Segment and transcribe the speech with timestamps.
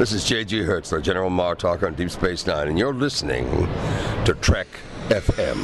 [0.00, 0.62] This is J.G.
[0.62, 3.44] Hertzler, General Mar Martok on Deep Space Nine, and you're listening
[4.24, 4.66] to Trek
[5.10, 5.58] FM.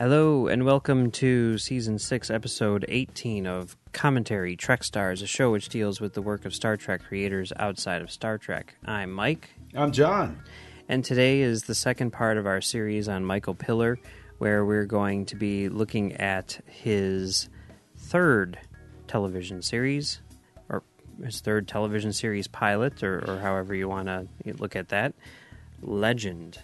[0.00, 5.68] Hello, and welcome to Season 6, Episode 18 of Commentary Trek Stars, a show which
[5.68, 8.74] deals with the work of Star Trek creators outside of Star Trek.
[8.84, 9.48] I'm Mike.
[9.74, 10.42] I'm John.
[10.88, 13.98] And today is the second part of our series on Michael Piller,
[14.38, 17.48] where we're going to be looking at his
[17.96, 18.58] third
[19.06, 20.20] television series,
[20.68, 20.82] or
[21.24, 24.26] his third television series pilot, or, or however you want to
[24.58, 25.14] look at that
[25.80, 26.58] Legend.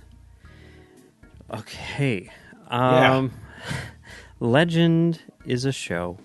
[1.50, 2.30] Okay.
[2.68, 3.32] Um,
[3.64, 3.76] yeah.
[4.40, 6.18] Legend is a show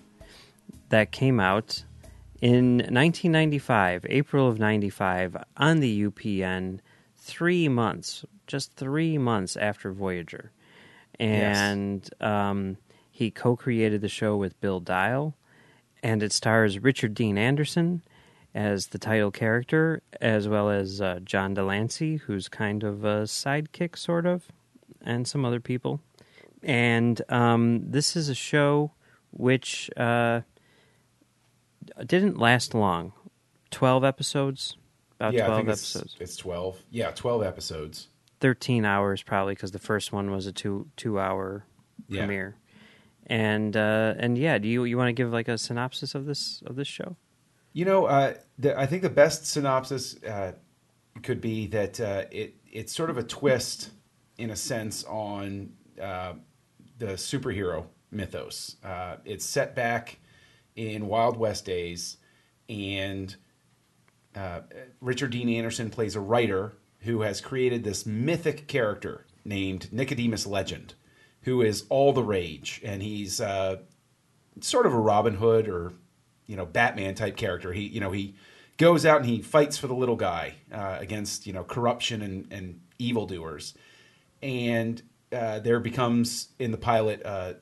[0.88, 1.84] that came out
[2.40, 6.80] in 1995, April of 95, on the UPN,
[7.16, 10.52] three months, just three months after Voyager.
[11.18, 12.28] And yes.
[12.28, 12.76] um,
[13.10, 15.34] he co created the show with Bill Dial,
[16.02, 18.02] and it stars Richard Dean Anderson
[18.54, 23.22] as the title character, as well as uh, John de Lancie, who's kind of a
[23.22, 24.48] sidekick, sort of,
[25.02, 26.00] and some other people.
[26.62, 28.92] And um, this is a show
[29.30, 30.40] which uh,
[32.04, 33.12] didn't last long.
[33.70, 34.76] Twelve episodes,
[35.18, 36.16] about yeah, twelve it's, episodes.
[36.20, 36.82] It's twelve.
[36.90, 38.08] Yeah, twelve episodes.
[38.40, 41.64] Thirteen hours probably because the first one was a two two hour
[42.08, 42.20] yeah.
[42.20, 42.56] premiere.
[43.26, 46.62] And uh, and yeah, do you you want to give like a synopsis of this
[46.66, 47.16] of this show?
[47.72, 50.52] You know, uh, the, I think the best synopsis uh,
[51.22, 53.90] could be that uh, it it's sort of a twist
[54.38, 56.34] in a sense on uh,
[56.98, 58.76] the superhero mythos.
[58.84, 60.18] Uh, it's set back
[60.76, 62.18] in Wild West days,
[62.68, 63.34] and
[64.34, 64.60] uh,
[65.00, 70.94] Richard Dean Anderson plays a writer who has created this mythic character named Nicodemus Legend,
[71.42, 73.76] who is all the rage, and he's uh,
[74.60, 75.92] sort of a Robin Hood or
[76.46, 77.72] you know Batman type character.
[77.72, 78.34] He you know he
[78.76, 82.52] goes out and he fights for the little guy uh, against you know corruption and,
[82.52, 83.74] and evildoers,
[84.42, 87.54] and uh, there becomes in the pilot uh,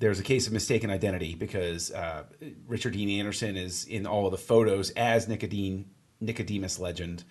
[0.00, 2.24] there's a case of mistaken identity because uh,
[2.66, 5.84] Richard Dean Anderson is in all of the photos as Nicodeme,
[6.20, 7.22] Nicodemus Legend.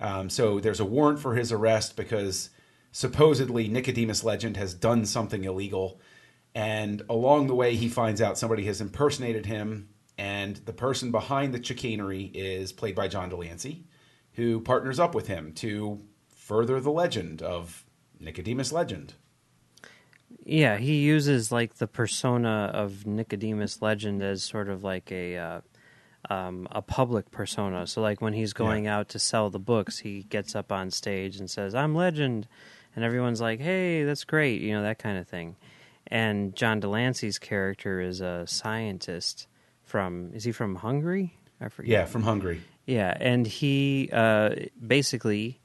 [0.00, 2.50] Um, so there's a warrant for his arrest because
[2.90, 6.00] supposedly Nicodemus Legend has done something illegal.
[6.52, 11.54] And along the way, he finds out somebody has impersonated him, and the person behind
[11.54, 13.84] the chicanery is played by John de Lancie,
[14.32, 17.84] who partners up with him to further the legend of
[18.18, 19.14] Nicodemus Legend.
[20.50, 25.60] Yeah, he uses like the persona of Nicodemus Legend as sort of like a uh,
[26.28, 27.86] um, a public persona.
[27.86, 28.98] So like when he's going yeah.
[28.98, 32.48] out to sell the books, he gets up on stage and says, "I'm Legend,"
[32.96, 35.54] and everyone's like, "Hey, that's great," you know that kind of thing.
[36.08, 39.46] And John de Lancie's character is a scientist
[39.84, 41.38] from is he from Hungary?
[41.60, 41.90] I forget.
[41.92, 42.60] Yeah, from Hungary.
[42.86, 45.60] Yeah, and he uh, basically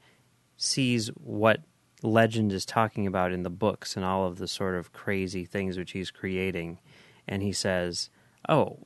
[0.56, 1.60] sees what
[2.02, 5.78] legend is talking about in the books and all of the sort of crazy things
[5.78, 6.78] which he's creating.
[7.26, 8.10] And he says
[8.48, 8.78] oh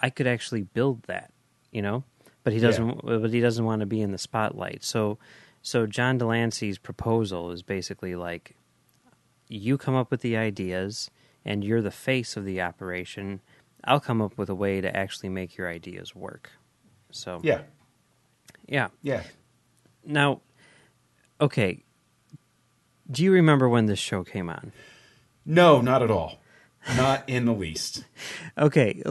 [0.00, 1.32] i could actually build that
[1.70, 2.04] you know?
[2.42, 3.18] But he doesn't yeah.
[3.18, 4.82] but he doesn't want to be in the spotlight.
[4.82, 5.18] So
[5.62, 8.56] so john de lancie's proposal is basically like
[9.48, 11.10] you come up with the ideas
[11.44, 13.40] and you're the face of the operation.
[13.84, 16.50] I'll come up with a way to actually make your ideas work.
[17.10, 17.62] So yeah.
[18.66, 18.88] Yeah.
[19.02, 19.22] Yeah.
[20.04, 20.40] Now
[21.40, 21.84] okay
[23.10, 24.72] do you remember when this show came on?
[25.44, 26.38] No, not at all.
[26.96, 28.04] Not in the least.
[28.58, 29.02] okay,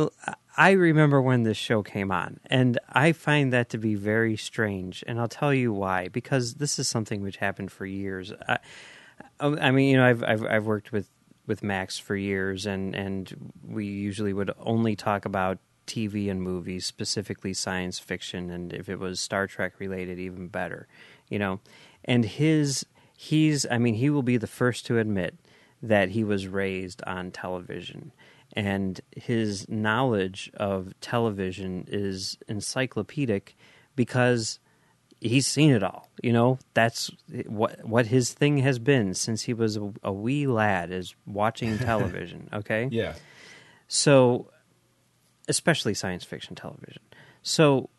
[0.57, 5.03] I remember when this show came on, and I find that to be very strange,
[5.07, 6.07] and I'll tell you why.
[6.07, 8.33] Because this is something which happened for years.
[8.47, 8.57] I,
[9.39, 11.09] um, I mean, you know, I've, I've I've worked with
[11.45, 16.85] with Max for years, and and we usually would only talk about TV and movies,
[16.85, 20.87] specifically science fiction, and if it was Star Trek related, even better,
[21.29, 21.59] you know.
[22.05, 22.85] And his
[23.19, 25.35] he's I mean he will be the first to admit
[25.83, 28.13] that he was raised on television.
[28.53, 33.57] And his knowledge of television is encyclopedic
[33.97, 34.59] because
[35.19, 36.59] he's seen it all you know?
[36.73, 37.11] That's
[37.45, 41.77] what what his thing has been since he was a, a wee lad is watching
[41.91, 42.87] television okay?
[42.89, 43.15] Yeah.
[43.89, 44.49] So
[45.49, 47.01] especially science fiction television.
[47.43, 47.89] So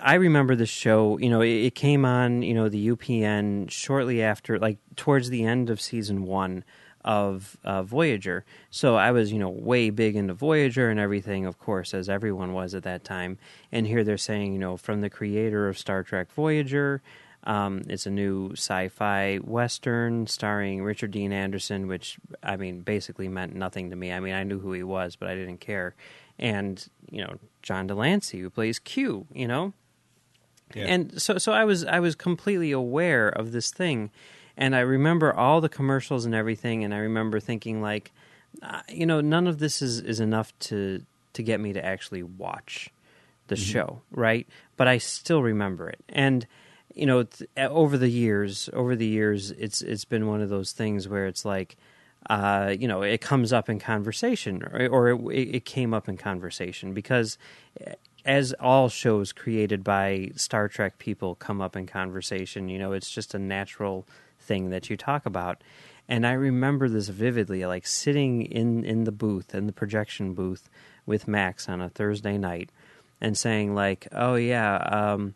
[0.00, 1.18] I remember the show.
[1.18, 2.42] You know, it, came on.
[2.42, 6.64] You know, the UPN shortly after, like towards the end of season one
[7.04, 8.44] of uh, Voyager.
[8.70, 12.52] So I was, you know, way big into Voyager and everything, of course, as everyone
[12.52, 13.38] was at that time.
[13.70, 17.02] And here they're saying, you know, from the creator of Star Trek Voyager,
[17.44, 23.54] Um, it's a new sci-fi western starring Richard Dean Anderson, which I mean basically meant
[23.54, 24.12] nothing to me.
[24.12, 25.94] I mean I knew who he was, but I didn't care.
[26.38, 29.72] And you know John de Lancie, who plays Q, you know,
[30.74, 30.84] Yeah.
[30.86, 34.10] and so so I was I was completely aware of this thing,
[34.56, 38.12] and I remember all the commercials and everything, and I remember thinking like,
[38.62, 41.02] uh, you know, none of this is is enough to
[41.32, 42.90] to get me to actually watch
[43.48, 44.46] the show, right?
[44.76, 46.46] But I still remember it, and
[46.94, 50.72] you know, th- over the years, over the years, it's it's been one of those
[50.72, 51.76] things where it's like.
[52.28, 56.16] Uh, you know, it comes up in conversation, or, or it, it came up in
[56.16, 57.38] conversation because
[58.24, 63.10] as all shows created by Star Trek people come up in conversation, you know, it's
[63.10, 64.06] just a natural
[64.40, 65.62] thing that you talk about.
[66.08, 70.68] And I remember this vividly, like sitting in, in the booth, in the projection booth
[71.04, 72.70] with Max on a Thursday night
[73.20, 75.34] and saying, like, oh, yeah, um,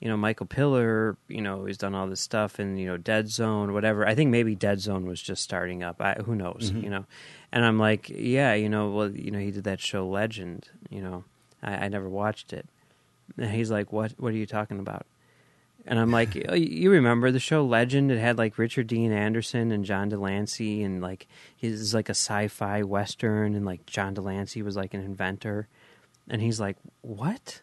[0.00, 3.28] you know, Michael Piller, you know, he's done all this stuff and, you know, Dead
[3.28, 4.06] Zone, whatever.
[4.06, 6.00] I think maybe Dead Zone was just starting up.
[6.00, 6.84] I, who knows, mm-hmm.
[6.84, 7.04] you know?
[7.52, 11.02] And I'm like, yeah, you know, well, you know, he did that show Legend, you
[11.02, 11.24] know.
[11.62, 12.66] I, I never watched it.
[13.36, 14.12] And he's like, "What?
[14.18, 15.06] What are you talking about?"
[15.86, 18.10] And I'm like, "Oh, "You remember the show Legend?
[18.10, 21.26] It had like Richard Dean Anderson and John de Lancie, and like
[21.56, 25.68] he's like a sci-fi western, and like John de Lancie was like an inventor."
[26.28, 27.62] And he's like, "What?"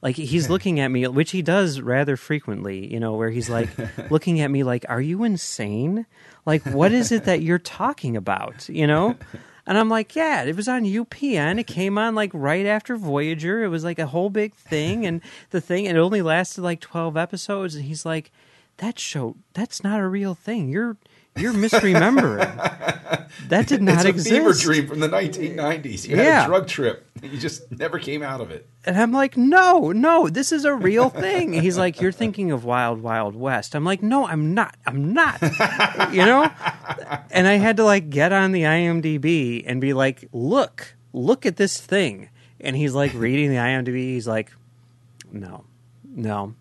[0.00, 3.68] Like he's looking at me, which he does rather frequently, you know, where he's like
[4.10, 6.06] looking at me like, "Are you insane?
[6.46, 9.16] Like, what is it that you're talking about?" You know.
[9.66, 11.60] And I'm like, yeah, it was on UPN.
[11.60, 13.62] It came on like right after Voyager.
[13.62, 17.18] It was like a whole big thing, and the thing it only lasted like twelve
[17.18, 17.74] episodes.
[17.74, 18.32] And he's like,
[18.78, 20.70] that show, that's not a real thing.
[20.70, 20.96] You're
[21.40, 22.48] you're misremembering.
[23.48, 24.30] that did not it's a exist.
[24.30, 26.06] fever dream from the 1990s.
[26.08, 26.44] You had Yeah.
[26.44, 27.04] a drug trip.
[27.22, 28.68] You just never came out of it.
[28.84, 31.52] And I'm like, no, no, this is a real thing.
[31.52, 33.74] He's like, you're thinking of Wild Wild West.
[33.74, 34.76] I'm like, no, I'm not.
[34.86, 35.40] I'm not.
[36.12, 36.50] you know?
[37.30, 41.56] And I had to like get on the IMDb and be like, look, look at
[41.56, 42.30] this thing.
[42.60, 43.96] And he's like reading the IMDb.
[43.96, 44.52] He's like,
[45.30, 45.64] no,
[46.04, 46.54] no,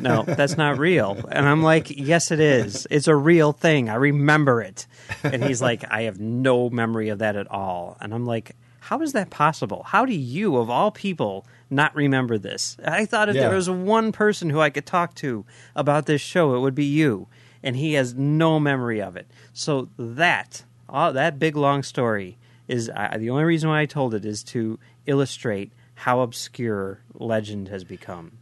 [0.00, 1.18] no, that's not real.
[1.30, 2.86] And I'm like, yes, it is.
[2.90, 3.88] It's a real thing.
[3.88, 4.86] I remember it.
[5.22, 7.96] And he's like, I have no memory of that at all.
[8.00, 9.82] And I'm like, how is that possible?
[9.84, 12.76] How do you, of all people, not remember this?
[12.84, 13.42] I thought if Yeah.
[13.48, 15.44] there was one person who I could talk to
[15.74, 17.26] about this show, it would be you.
[17.62, 19.26] And he has no memory of it.
[19.52, 22.38] So that, all, that big long story
[22.68, 27.68] is I the only reason why I told it is to illustrate how obscure legend
[27.68, 28.32] has become.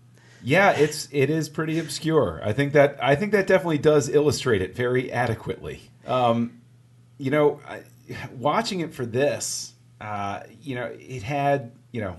[0.44, 2.40] Yeah, it's it is pretty obscure.
[2.44, 5.80] I think that I think that definitely does illustrate it very adequately.
[6.06, 6.60] Um,
[7.16, 7.82] you know, I,
[8.36, 12.16] watching it for this, uh, you know, it had you know,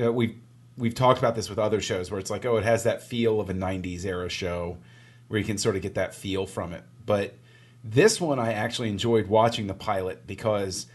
[0.00, 0.36] uh, we've
[0.78, 3.40] we've talked about this with other shows where it's like, oh, it has that feel
[3.40, 4.78] of a '90s era show,
[5.26, 6.84] where you can sort of get that feel from it.
[7.04, 7.34] But
[7.82, 10.86] this one, I actually enjoyed watching the pilot because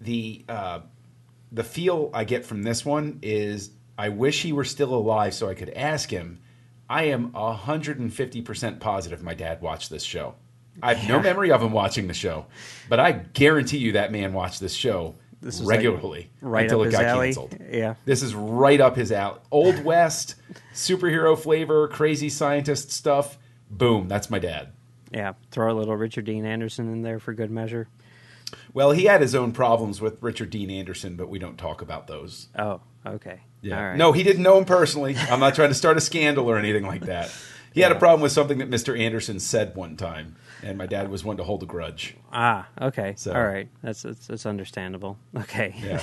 [0.00, 0.80] the uh,
[1.52, 5.48] the feel I get from this one is I wish he were still alive so
[5.48, 6.40] I could ask him.
[6.88, 10.34] I am 150% positive my dad watched this show.
[10.82, 12.46] I have no memory of him watching the show,
[12.88, 16.82] but I guarantee you that man watched this show This is like regularly right until
[16.82, 17.28] it got alley.
[17.28, 17.56] canceled.
[17.70, 17.94] Yeah.
[18.04, 19.38] This is right up his alley.
[19.52, 20.34] Old West,
[20.74, 23.38] superhero flavor, crazy scientist stuff.
[23.70, 24.72] Boom, that's my dad.
[25.12, 27.88] Yeah, throw a little Richard Dean Anderson in there for good measure.
[28.72, 32.08] Well, he had his own problems with Richard Dean Anderson, but we don't talk about
[32.08, 32.48] those.
[32.58, 33.40] Oh, okay.
[33.64, 33.96] Right.
[33.96, 35.16] No, he didn't know him personally.
[35.16, 37.34] I'm not trying to start a scandal or anything like that.
[37.72, 38.96] He had a problem with something that Mr.
[38.98, 42.14] Anderson said one time, and my dad was one to hold a grudge.
[42.32, 43.14] Ah, okay.
[43.16, 43.68] So- All right.
[43.82, 45.18] That's, that's that's understandable.
[45.36, 45.74] Okay.
[45.82, 46.02] Yeah.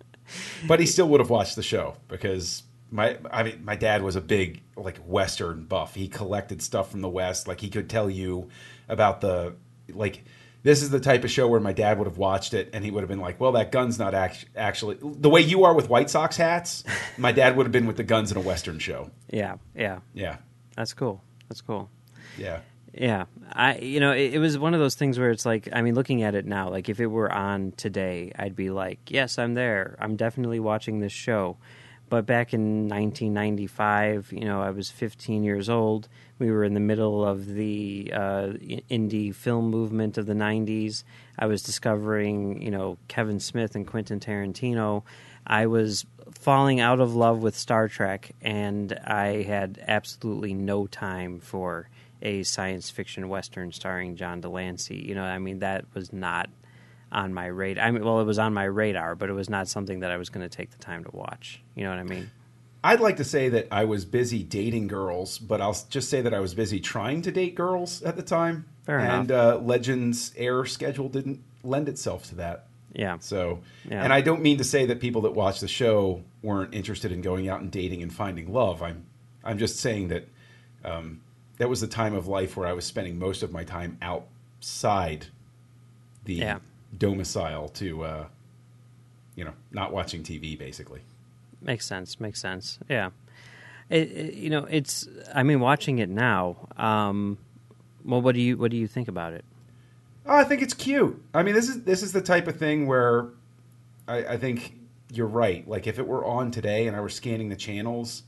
[0.68, 4.16] but he still would have watched the show because my I mean my dad was
[4.16, 5.94] a big like western buff.
[5.94, 7.48] He collected stuff from the west.
[7.48, 8.48] Like he could tell you
[8.88, 9.54] about the
[9.92, 10.24] like
[10.62, 12.90] this is the type of show where my dad would have watched it and he
[12.90, 15.88] would have been like, "Well, that gun's not act- actually the way you are with
[15.88, 16.84] White Sox hats."
[17.18, 19.10] My dad would have been with the guns in a western show.
[19.28, 19.56] yeah.
[19.74, 20.00] Yeah.
[20.14, 20.36] Yeah.
[20.76, 21.22] That's cool.
[21.48, 21.88] That's cool.
[22.38, 22.60] Yeah.
[22.92, 25.80] Yeah, I you know it, it was one of those things where it's like I
[25.80, 29.38] mean looking at it now like if it were on today I'd be like yes
[29.38, 31.56] I'm there I'm definitely watching this show,
[32.08, 36.08] but back in 1995 you know I was 15 years old
[36.40, 38.48] we were in the middle of the uh,
[38.90, 41.04] indie film movement of the 90s
[41.38, 45.04] I was discovering you know Kevin Smith and Quentin Tarantino
[45.46, 51.38] I was falling out of love with Star Trek and I had absolutely no time
[51.38, 51.88] for
[52.22, 54.96] a science fiction western starring John de Lancie.
[54.96, 56.50] You know, I mean that was not
[57.12, 57.84] on my radar.
[57.84, 60.16] I mean, well, it was on my radar, but it was not something that I
[60.16, 61.62] was going to take the time to watch.
[61.74, 62.30] You know what I mean?
[62.82, 66.32] I'd like to say that I was busy dating girls, but I'll just say that
[66.32, 68.66] I was busy trying to date girls at the time.
[68.84, 72.66] Fair and uh, Legends air schedule didn't lend itself to that.
[72.94, 73.18] Yeah.
[73.20, 74.02] So, Yeah.
[74.02, 77.20] and I don't mean to say that people that watch the show weren't interested in
[77.20, 78.82] going out and dating and finding love.
[78.82, 79.04] I'm,
[79.44, 80.26] I'm just saying that
[80.84, 81.20] um,
[81.58, 85.26] that was the time of life where I was spending most of my time outside
[86.24, 86.58] the Yeah.
[86.96, 88.26] domicile to, uh,
[89.36, 91.02] you know, not watching TV, basically.
[91.62, 92.18] Makes sense.
[92.20, 92.78] Makes sense.
[92.88, 93.10] Yeah.
[93.88, 95.08] It, it- you know, it's.
[95.34, 96.68] I mean, watching it now.
[96.76, 97.38] Um,
[98.04, 99.44] well, what do you what do you think about it?
[100.26, 101.22] Oh, I think it's cute.
[101.34, 103.28] I mean, this is this is the type of thing where
[104.08, 104.74] I, I think
[105.12, 105.66] you're right.
[105.68, 108.22] Like if it were on today and I were scanning the channels,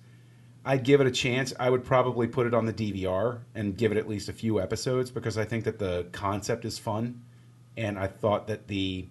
[0.64, 1.52] I'd give it a chance.
[1.60, 4.60] I would probably put it on the DVR and give it at least a few
[4.60, 7.22] episodes because I think that the concept is fun,
[7.76, 9.06] and I thought that the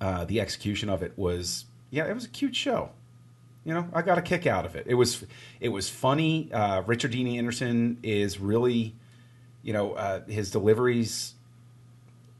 [0.00, 2.90] uh, the execution of it was yeah, it was a cute show.
[3.64, 4.86] You know, I got a kick out of it.
[4.86, 5.24] It was
[5.60, 6.52] it was funny.
[6.52, 8.94] Uh, Richard Dean Anderson is really
[9.62, 11.34] you know uh, his deliveries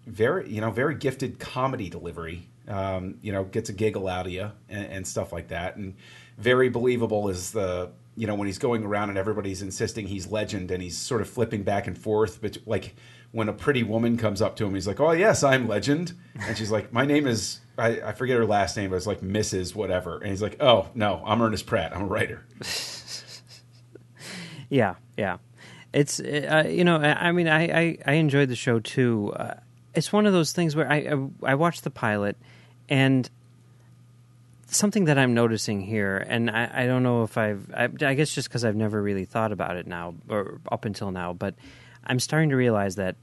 [0.06, 4.32] very you know very gifted comedy delivery um, you know gets a giggle out of
[4.32, 5.94] you and, and stuff like that and
[6.36, 10.70] very believable is the you know when he's going around and everybody's insisting he's legend
[10.70, 12.94] and he's sort of flipping back and forth but like
[13.32, 16.12] when a pretty woman comes up to him he's like oh yes i'm legend
[16.46, 19.20] and she's like my name is i, I forget her last name but it's like
[19.20, 22.44] mrs whatever and he's like oh no i'm ernest pratt i'm a writer
[24.74, 25.38] Yeah, yeah.
[25.92, 29.32] It's uh, you know, I, I mean, I, I I enjoyed the show too.
[29.36, 29.54] Uh,
[29.94, 32.36] it's one of those things where I, I I watched the pilot,
[32.88, 33.30] and
[34.66, 38.34] something that I'm noticing here, and I, I don't know if I've I, I guess
[38.34, 41.54] just because I've never really thought about it now or up until now, but
[42.04, 43.14] I'm starting to realize that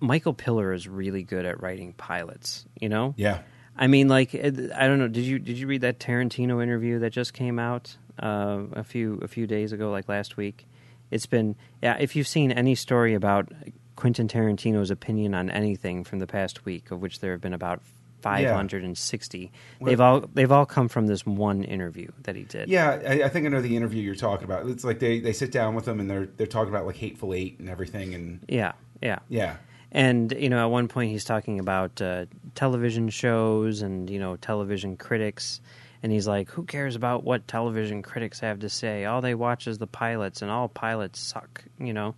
[0.00, 2.64] Michael Piller is really good at writing pilots.
[2.80, 3.42] You know, yeah
[3.78, 5.08] I mean, like I don't know.
[5.08, 9.20] Did you did you read that Tarantino interview that just came out uh, a few
[9.22, 10.66] a few days ago, like last week?
[11.12, 11.96] It's been yeah.
[11.98, 13.52] If you've seen any story about
[13.94, 17.80] Quentin Tarantino's opinion on anything from the past week, of which there have been about
[18.20, 22.42] five hundred and sixty, they've all they've all come from this one interview that he
[22.42, 22.68] did.
[22.68, 24.68] Yeah, I, I think I know the interview you're talking about.
[24.68, 27.32] It's like they, they sit down with him and they're they're talking about like Hateful
[27.32, 29.20] Eight and everything, and yeah, yeah.
[29.28, 29.58] yeah,
[29.90, 34.36] And you know, at one point he's talking about uh, television shows and you know
[34.36, 35.60] television critics,
[36.02, 39.06] and he's like, "Who cares about what television critics have to say?
[39.06, 42.14] All they watch is the pilots, and all pilots suck." You know,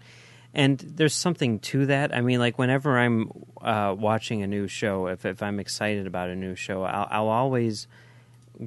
[0.53, 2.13] and there's something to that.
[2.15, 6.29] I mean, like whenever I'm uh, watching a new show, if if I'm excited about
[6.29, 7.87] a new show, I'll, I'll always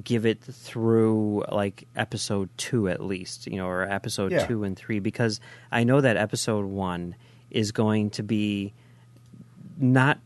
[0.02, 4.46] give it through like episode two at least, you know, or episode Yeah.
[4.46, 7.14] two and three, because I know that episode one
[7.50, 8.72] is going to be
[9.78, 10.18] not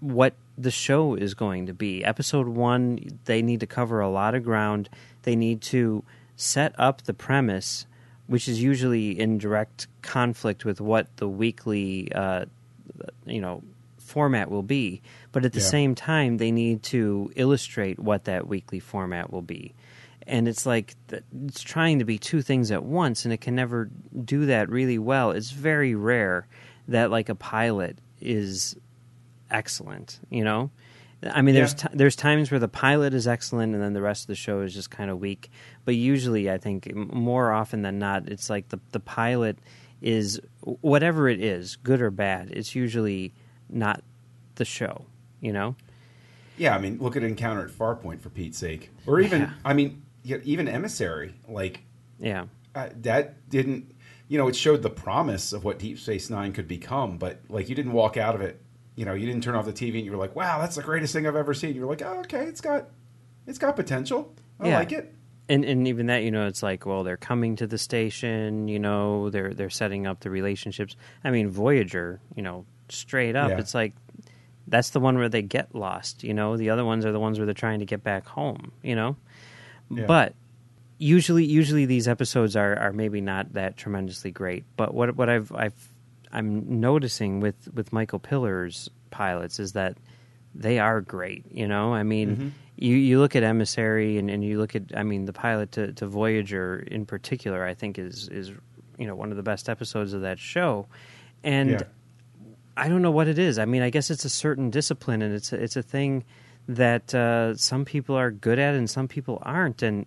[0.00, 2.04] what the show is going to be.
[2.04, 4.88] Episode one, they need to cover a lot of ground.
[5.22, 6.02] They need to
[6.36, 7.86] set up the premise,
[8.26, 12.46] which is usually in direct conflict with what the weekly, uh,
[13.26, 13.62] you know,
[13.98, 15.02] format will be.
[15.32, 15.66] But at the Yeah.
[15.66, 19.74] same time, they need to illustrate what that weekly format will be.
[20.26, 20.94] And it's like
[21.46, 23.90] it's trying to be two things at once, and it can never
[24.24, 25.30] do that really well.
[25.30, 26.46] It's very rare
[26.88, 28.76] that like a pilot is
[29.50, 30.20] excellent.
[30.30, 30.70] You know,
[31.22, 31.88] I mean, there's Yeah.
[31.88, 34.60] ti there's times where the pilot is excellent, and then the rest of the show
[34.62, 35.50] is just kind of weak.
[35.84, 39.58] But usually, I think more often than not, it's like the the pilot
[40.02, 42.50] is whatever it is, good or bad.
[42.50, 43.32] It's usually
[43.70, 44.02] not
[44.56, 45.06] the show.
[45.40, 45.76] You know,
[46.58, 46.74] yeah.
[46.74, 49.50] I mean, look at Encounter at Farpoint for Pete's sake, or even Yeah.
[49.64, 51.34] I mean, even Emissary.
[51.48, 51.82] Like
[52.18, 53.92] yeah, uh, that didn't,
[54.28, 57.68] you know, it showed the promise of what Deep Space Nine could become, but like
[57.68, 58.60] you didn't walk out of it.
[58.96, 60.82] You know, you didn't turn off the TV and you were like, "Wow, that's the
[60.82, 62.88] greatest thing I've ever seen." You were like, "Oh, okay, it's got,
[63.46, 64.32] it's got potential.
[64.58, 64.78] I Yeah.
[64.78, 65.12] like it."
[65.48, 68.66] and and even that, you know, it's like, well, they're coming to the station.
[68.68, 70.96] You know, they're they're setting up the relationships.
[71.22, 73.58] I mean, Voyager, you know, straight up, Yeah.
[73.58, 73.92] it's like
[74.66, 76.24] that's the one where they get lost.
[76.24, 78.72] You know, the other ones are the ones where they're trying to get back home.
[78.82, 79.16] You know,
[79.90, 80.06] Yeah.
[80.06, 80.34] but
[80.98, 84.64] usually usually these episodes are are maybe not that tremendously great.
[84.76, 85.92] But what what I've I've
[86.32, 89.96] I'm noticing with with Michael Piller's pilots is that
[90.54, 91.44] they are great.
[91.50, 95.02] You know, I mean, you you look at Emissary and, and you look at I
[95.02, 97.64] mean the pilot to, to Voyager in particular.
[97.64, 98.52] I think is is
[98.98, 100.86] you know one of the best episodes of that show,
[101.42, 101.70] and.
[101.70, 101.82] Yeah.
[102.78, 103.58] I don't know what it is.
[103.58, 106.24] I mean, I guess it's a certain discipline, and it's a, it's a thing
[106.68, 110.04] that uh, some people are good at and some people aren't, and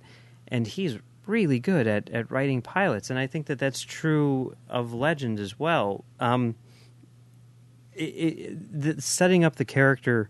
[0.49, 4.93] and he's really good at, at writing pilots, and I think that that's true of
[4.93, 6.03] Legend as well.
[6.19, 6.55] Um,
[7.93, 10.29] it, it, the, setting up the character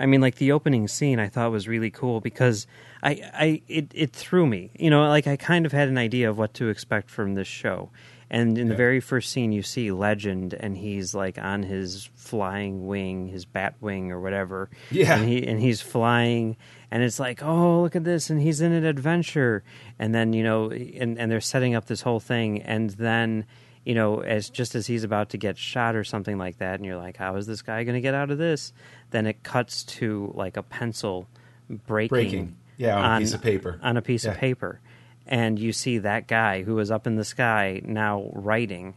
[0.00, 2.66] I mean, like the opening scene, I thought was really cool because
[3.02, 4.70] I, I, it, it threw me.
[4.78, 7.46] You know, like I kind of had an idea of what to expect from this
[7.46, 7.90] show.
[8.32, 12.86] And in the very first scene, you see Legend, and he's like on his flying
[12.86, 14.70] wing, his bat wing or whatever.
[14.92, 15.16] Yeah.
[15.16, 16.56] And he and he's flying,
[16.90, 19.62] and it's like, oh, look at this, and he's in an adventure.
[19.98, 23.46] And then you know, and and they're setting up this whole thing, and then
[23.84, 26.84] you know, as just as he's about to get shot or something like that, and
[26.84, 28.72] you're like, how is this guy going to get out of this?
[29.10, 31.28] Then it cuts to like a pencil
[31.68, 32.56] breaking, Breaking.
[32.76, 33.80] Yeah, on a piece of paper.
[33.82, 34.80] on a piece of paper,
[35.26, 38.96] and you see that guy who was up in the sky now writing,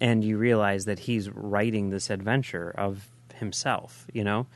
[0.00, 4.46] and you realize that he's writing this adventure of himself, you know.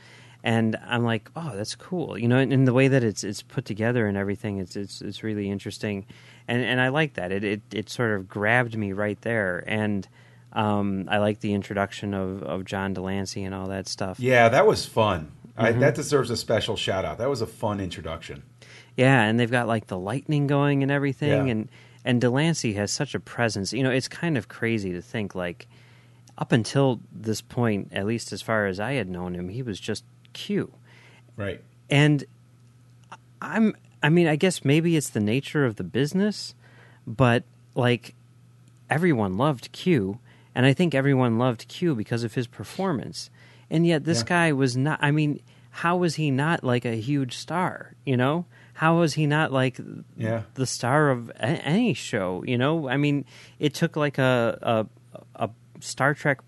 [0.45, 2.37] And I'm like, oh, that's cool, you know.
[2.37, 5.49] And, and the way that it's it's put together and everything, it's it's it's really
[5.49, 6.05] interesting,
[6.47, 7.31] and and I like that.
[7.31, 10.07] It it it sort of grabbed me right there, and
[10.53, 14.19] um, I like the introduction of of John de Lancie and all that stuff.
[14.19, 15.31] Yeah, that was fun.
[15.57, 15.79] Mm-hmm.
[15.79, 17.17] that deserves a special shout out.
[17.17, 18.43] That was a fun introduction.
[18.95, 21.51] Yeah, and they've got like the lightning going and everything, Yeah.
[21.53, 21.69] and
[22.03, 23.73] and de Lancie has such a presence.
[23.73, 25.67] You know, it's kind of crazy to think like
[26.37, 29.79] up until this point, at least as far as I had known him, he was
[29.79, 30.03] just
[30.35, 30.71] Q.
[31.35, 31.63] Right.
[31.89, 32.23] And
[33.41, 36.53] I'm I mean, I guess maybe it's the nature of the business,
[37.07, 38.13] but like
[38.89, 40.19] everyone loved Q,
[40.53, 43.31] and I think everyone loved Q because of his performance.
[43.71, 44.25] And yet this Yeah.
[44.25, 45.39] guy was not I mean,
[45.71, 48.45] how was he not like a huge star, you know?
[48.75, 49.79] How was he not like
[50.17, 50.43] Yeah.
[50.53, 52.87] the star of any show, you know?
[52.87, 53.25] I mean,
[53.59, 55.49] it took like a a, a
[55.81, 56.39] Star Trek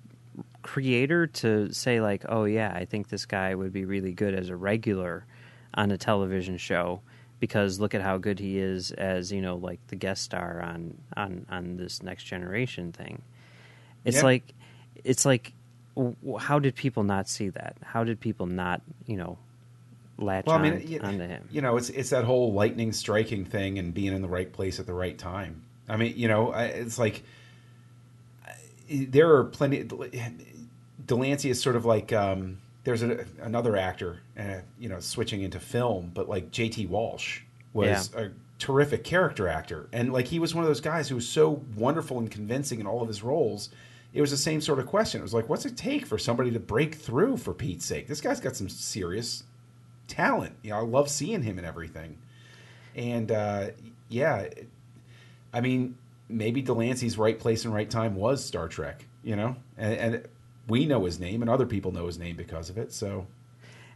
[0.67, 4.49] creator to say like, "Oh yeah, I think this guy would be really good as
[4.49, 5.25] a regular
[5.73, 7.01] on a television show
[7.39, 10.97] because look at how good he is as, you know, like the guest star on
[11.15, 13.21] on on this next generation thing."
[14.03, 14.23] It's Yeah.
[14.23, 14.53] like
[15.03, 15.53] it's like
[16.39, 17.75] how did people not see that?
[17.81, 19.37] How did people not, you know,
[20.19, 21.47] latch Well, I on mean, you, onto him?
[21.49, 24.79] you know, it's it's that whole lightning striking thing and being in the right place
[24.81, 25.61] at the right time.
[25.89, 27.23] I mean, you know, I- it's like
[28.89, 29.83] there are plenty.
[31.07, 35.59] Delancey is sort of like um, there's a, another actor, uh, you know, switching into
[35.59, 36.85] film, but like J.T.
[36.85, 37.41] Walsh
[37.73, 41.27] was a terrific character actor, and like he was one of those guys who was
[41.27, 43.69] so wonderful and convincing in all of his roles.
[44.13, 45.19] It was the same sort of question.
[45.19, 47.37] It was like, what's it take for somebody to break through?
[47.37, 49.43] For Pete's sake, this guy's got some serious
[50.07, 50.55] talent.
[50.63, 52.17] You know, I love seeing him and everything.
[52.95, 53.71] And uh,
[54.09, 54.47] yeah,
[55.53, 55.97] I mean,
[56.29, 59.05] maybe de Lancie's right place and right time was Star Trek.
[59.23, 60.27] You know, and, and
[60.67, 62.91] we know his name, and other people know his name because of it.
[62.93, 63.27] So,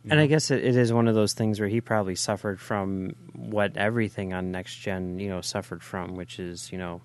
[0.10, 3.16] And I guess it, it is one of those things where he probably suffered from
[3.36, 7.02] what everything on Next Gen, you know, suffered from, which is, you know,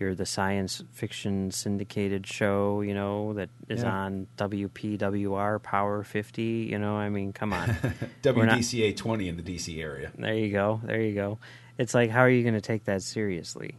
[0.00, 3.92] you're the science fiction syndicated show, you know, that is Yeah.
[3.94, 6.42] on WPWR Power 50.
[6.42, 7.68] You know, I mean, come on.
[8.24, 10.10] We're not- WDCA twenty in the DC area.
[10.16, 10.80] There you go.
[10.84, 11.38] There you go.
[11.78, 13.76] It's like, how are you going to take that seriously?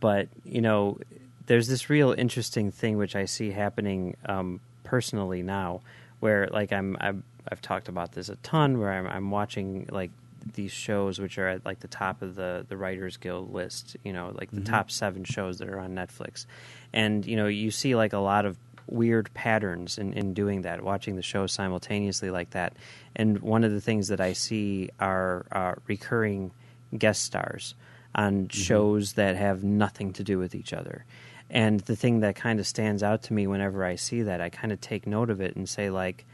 [0.00, 0.98] But, you know,
[1.46, 5.80] there's this real interesting thing which I see happening um, personally now
[6.20, 10.10] where, like, I'm, I've, I've talked about this a ton where I'm, I'm watching, like,
[10.54, 14.12] these shows which are at like the top of the the writers guild list you
[14.12, 16.46] know like the top seven shows that are on netflix
[16.92, 20.82] and you know you see like a lot of weird patterns in, in doing that,
[20.82, 22.74] watching the show simultaneously like that.
[23.14, 26.52] And one of the things that I see are uh, recurring
[26.96, 27.74] guest stars
[28.14, 31.04] on shows that have nothing to do with each other.
[31.52, 34.48] And the thing that kind of stands out to me whenever I see that, I
[34.48, 36.24] kind of take note of it and say, like,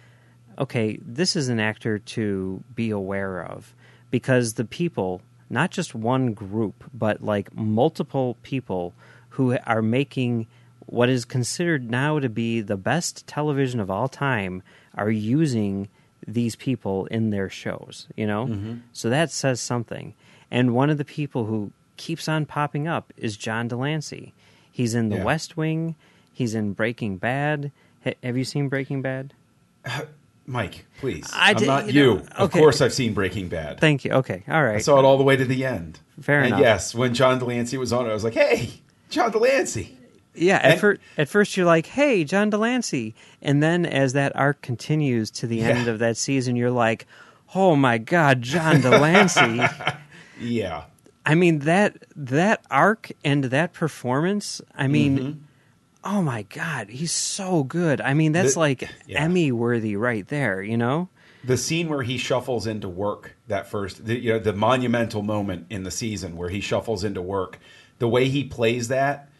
[0.58, 3.74] okay, this is an actor to be aware of
[4.10, 8.94] because the people, not just one group, but like multiple people
[9.30, 10.46] who are making
[10.86, 14.62] what is considered now to be the best television of all time
[14.94, 15.88] are using
[16.26, 18.46] these people in their shows, you know?
[18.46, 18.74] Mm-hmm.
[18.92, 20.14] So that says something.
[20.50, 24.32] And one of the people who keeps on popping up is John de Lancie.
[24.78, 25.24] He's in The Yeah.
[25.24, 25.96] West Wing,
[26.32, 27.72] he's in Breaking Bad.
[28.04, 29.34] Ha- have you seen Breaking Bad?
[30.46, 31.28] Mike, please.
[31.34, 32.14] I I'm not you you.
[32.18, 33.80] know, Of course, I've seen Breaking Bad.
[33.80, 34.12] Thank you.
[34.12, 34.44] Okay.
[34.48, 34.76] All right.
[34.76, 35.98] I saw it all the way to the end.
[36.20, 36.60] Fair and enough.
[36.60, 38.70] yes, when John de Lancie was on it, I was like, "Hey,
[39.10, 39.96] John de Lancie."
[40.34, 44.12] Yeah, at, And- fir- at first you're like, "Hey, John de Lancie," and then as
[44.12, 47.06] that arc continues to the end of that season, you're like,
[47.54, 49.60] "Oh my God, John de Lancie!"
[50.40, 50.84] Yeah,
[51.28, 54.60] I mean that that arc and that performance.
[54.74, 55.40] I mean, mm-hmm.
[56.02, 58.00] oh my God, he's so good.
[58.00, 59.22] I mean, that's The- like yeah.
[59.22, 60.62] Emmy worthy right there.
[60.62, 61.08] You know?
[61.44, 65.66] the scene where he shuffles into work that first, the, you know, the monumental moment
[65.70, 67.58] in the season where he shuffles into work,
[68.00, 69.30] the way he plays that,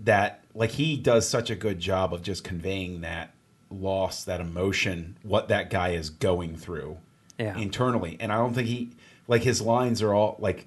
[0.00, 3.32] that like he does such a good job of just conveying that
[3.70, 6.98] loss, that emotion, what that guy is going through.
[7.38, 7.54] Yeah.
[7.58, 8.92] internally, and I don't think he
[9.28, 10.66] like his lines are all like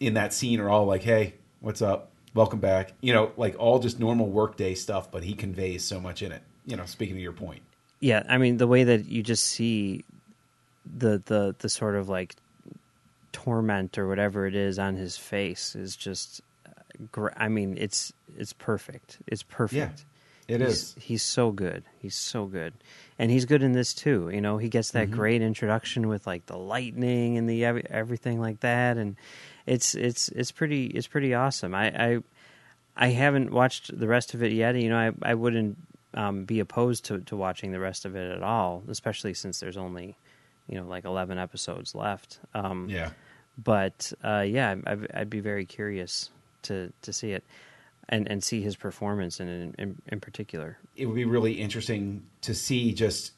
[0.00, 2.10] in that scene are all like, "Hey, what's up?
[2.34, 6.22] Welcome back." You know, like all just normal workday stuff, but he conveys so much
[6.22, 6.42] in it.
[6.66, 7.62] You know, speaking to your point.
[8.00, 10.04] Yeah, I mean the way that you just see
[10.84, 12.34] the the the sort of like
[13.32, 18.54] torment or whatever it is on his face is just uh, I mean it's it's
[18.54, 19.18] perfect.
[19.26, 20.04] It's perfect.
[20.50, 20.96] It he's, is.
[20.98, 21.84] He's so good.
[22.00, 22.74] He's so good,
[23.18, 24.30] and he's good in this too.
[24.32, 28.40] You know, he gets that great introduction with like the lightning and the ev- everything
[28.40, 29.16] like that, and
[29.66, 31.74] it's it's it's pretty it's pretty awesome.
[31.74, 32.18] I I,
[32.96, 34.74] I haven't watched the rest of it yet.
[34.74, 35.78] You know, I I wouldn't
[36.14, 39.76] um, be opposed to to watching the rest of it at all, especially since there's
[39.76, 40.16] only
[40.68, 42.40] you know like eleven episodes left.
[42.54, 43.10] Um, Yeah.
[43.56, 46.30] but uh, yeah, I'd, I'd be very curious
[46.62, 47.44] to to see it
[48.10, 50.76] and and see his performance in in, in particular.
[50.96, 53.32] it would be really interesting to see just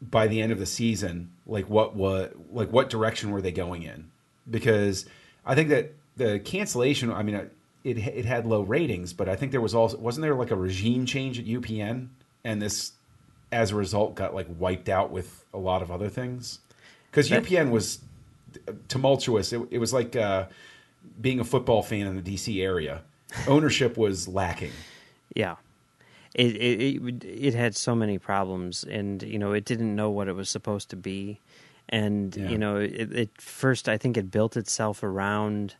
[0.00, 3.82] by the end of the season like what what like what direction were they going
[3.82, 4.10] in?
[4.48, 5.06] Because
[5.44, 7.34] I think that the cancellation I mean
[7.82, 10.56] it it had low ratings but I think there was also wasn't there like a
[10.56, 12.08] regime change at UPN
[12.44, 12.92] and this
[13.50, 16.60] as a result got like wiped out with a lot of other things?
[17.10, 18.00] Because UPN was
[18.88, 19.52] tumultuous.
[19.52, 20.46] It, it was like uh,
[21.20, 23.02] being a football fan in the DC area
[23.48, 24.72] ownership was lacking
[25.34, 25.56] Yeah.
[26.34, 30.26] It, it it it had so many problems, and you know it didn't know what
[30.26, 31.38] it was supposed to be,
[31.88, 32.48] and Yeah.
[32.50, 35.76] you know it, it first I think it built itself around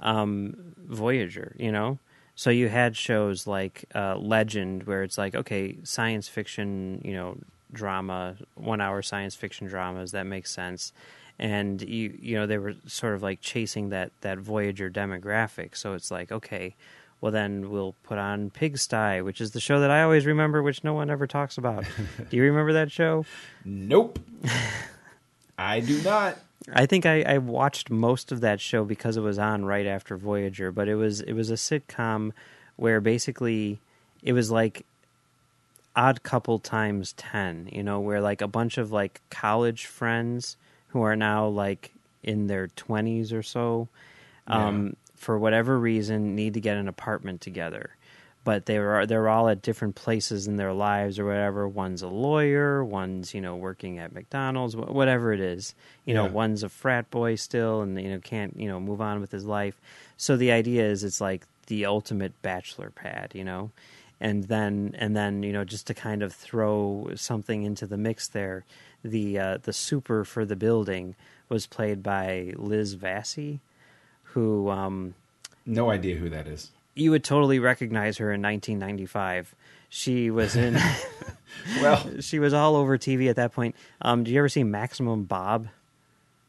[0.00, 1.98] um, Voyager, you know.
[2.34, 7.36] So you had shows like uh, Legend, where it's like okay, science fiction, you know,
[7.72, 10.94] drama, one hour science fiction dramas that makes sense,
[11.38, 15.76] and you you know they were sort of like chasing that that Voyager demographic.
[15.76, 16.76] So it's like okay,
[17.20, 20.84] well then we'll put on Pigsty, which is the show that I always remember, which
[20.84, 21.84] no one ever talks about.
[22.30, 23.24] Do you remember that show?
[23.64, 24.18] Nope.
[25.58, 26.38] I do not.
[26.72, 30.16] I think I, I watched most of that show because it was on right after
[30.16, 32.32] Voyager, but it was it was a sitcom
[32.76, 33.80] where basically
[34.22, 34.86] it was like
[35.96, 40.56] odd couple times 10 you know where like a bunch of like college friends
[40.88, 43.88] who are now like in their 20s or so
[44.46, 47.90] um, for whatever reason need to get an apartment together.
[48.44, 51.68] But they were they're all at different places in their lives or whatever.
[51.68, 55.74] One's a lawyer one's you know working at McDonald's wh- whatever it is.
[56.06, 59.20] You know one's a frat boy still and you know can't you know move on
[59.20, 59.78] with his life.
[60.16, 63.70] So the idea is it's like the ultimate bachelor pad you know?
[64.20, 68.28] And then and then you know just to kind of throw something into the mix
[68.28, 68.64] there
[69.04, 71.14] the uh, the super for the building
[71.48, 73.60] was played by Liz Vassey
[74.32, 75.14] who um,
[75.66, 76.70] No idea who that is.
[76.94, 79.54] you would totally recognize her in 1995
[79.88, 80.76] she was in
[81.80, 85.24] Well, she was all over TV at that point um, did you ever see Maximum
[85.24, 85.68] Bob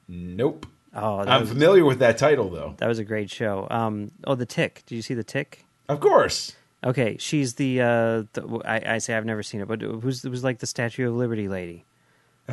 [0.07, 0.65] nope.
[0.93, 2.73] oh I'm was, familiar with that title though.
[2.77, 5.99] that was a great show um, oh the Tick did you see the Tick Of
[5.99, 6.55] course.
[6.81, 10.29] Okay, she's the, uh, the I, I say I've never seen it, but who's it
[10.29, 11.83] was like the Statue of Liberty lady?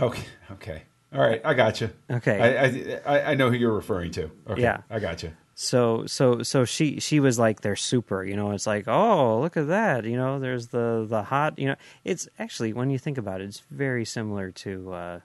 [0.02, 0.24] Okay.
[0.50, 0.82] Okay.
[1.16, 1.40] All right.
[1.44, 1.90] I got you.
[2.10, 3.00] Okay.
[3.06, 4.30] I, I I know who you're referring to.
[4.48, 4.62] Okay.
[4.62, 4.82] Yeah.
[4.90, 5.32] I got you.
[5.54, 8.50] So so so she she was like their super, you know.
[8.50, 10.38] It's like oh look at that, you know.
[10.38, 11.76] There's the the hot, you know.
[12.04, 15.20] It's actually when you think about it, it's very similar to uh,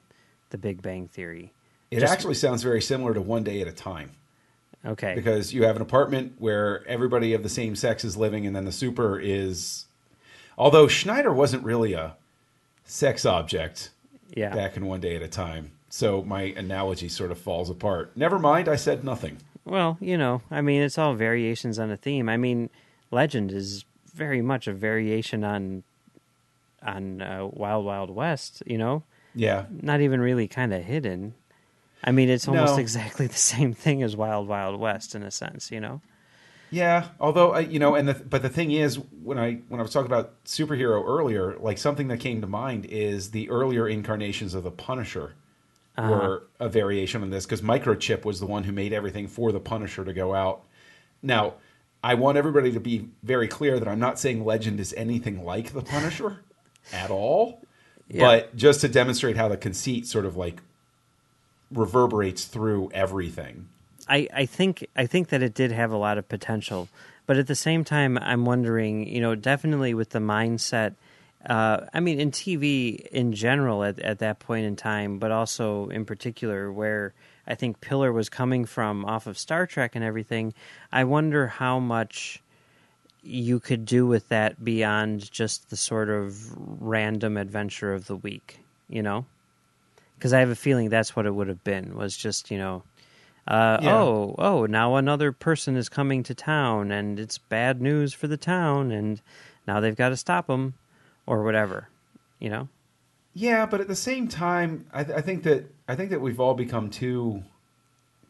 [0.49, 1.54] the Big Bang Theory.
[1.91, 4.12] It Just- actually sounds very similar to One Day at a Time
[4.86, 8.56] Okay, because you have an apartment where everybody of the same sex is living, and
[8.56, 9.86] then the super is.
[10.58, 12.15] Although Schneider wasn't really a
[12.84, 13.91] sex object
[14.36, 18.15] yeah, back in One Day at a Time, so my analogy sort of falls apart.
[18.15, 18.67] Never mind.
[18.67, 19.38] I said nothing.
[19.65, 22.27] Well, you know, I mean, it's all variations on a theme.
[22.30, 22.69] I mean,
[23.12, 25.84] Legend is very much a variation on
[26.84, 28.63] on uh, Wild Wild West.
[28.65, 29.04] You know,
[29.36, 29.65] Yeah.
[29.69, 31.36] not even really kind of hidden.
[32.04, 32.82] I mean, it's almost No.
[32.88, 35.69] exactly the same thing as Wild Wild West in a sense.
[35.71, 36.01] You know,
[36.71, 39.84] Yeah, although I, you know, and the, but the thing is, when I when I
[39.84, 44.56] was talking about superhero earlier, like something that came to mind is the earlier incarnations
[44.56, 45.34] of the Punisher
[45.97, 46.65] were uh-huh.
[46.65, 50.06] a variation on this because Microchip was the one who made everything for the Punisher
[50.06, 50.63] to go out.
[51.21, 51.56] Now,
[52.04, 55.73] I want everybody to be very clear that I'm not saying Legend is anything like
[55.73, 56.43] the Punisher
[56.93, 57.62] at all,
[58.08, 58.21] Yeah.
[58.21, 60.62] but just to demonstrate how the conceit sort of like
[61.71, 63.67] reverberates through everything.
[64.08, 66.89] I, I think I think that it did have a lot of potential,
[67.27, 70.95] but at the same time, I'm wondering, you know, definitely with the mindset.
[71.45, 75.89] Uh, I mean, in TV in general at at that point in time, but also
[75.89, 77.13] in particular where
[77.47, 80.54] I think Piller was coming from off of Star Trek and everything.
[80.91, 82.41] I wonder how much
[83.23, 86.36] you could do with that beyond just the sort of
[86.82, 89.25] random adventure of the week, you know?
[90.21, 92.84] because I have a feeling that's what it would have been was just you know.
[93.47, 93.95] Uh, Yeah.
[93.95, 94.65] Oh, oh!
[94.67, 99.19] Now another person is coming to town, and it's bad news for the town, and
[99.67, 100.75] now they've got to stop them,
[101.32, 101.88] or whatever,
[102.39, 102.67] you know.
[103.34, 106.41] Yeah, but at the same time, I, th- I think that I think that we've
[106.41, 107.44] all become too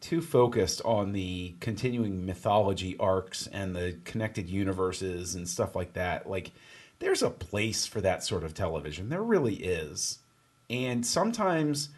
[0.00, 6.28] too focused on the continuing mythology arcs and the connected universes and stuff like that.
[6.28, 6.52] Like,
[7.00, 9.08] there's a place for that sort of television.
[9.08, 10.18] There really is.
[10.70, 11.88] And sometimes,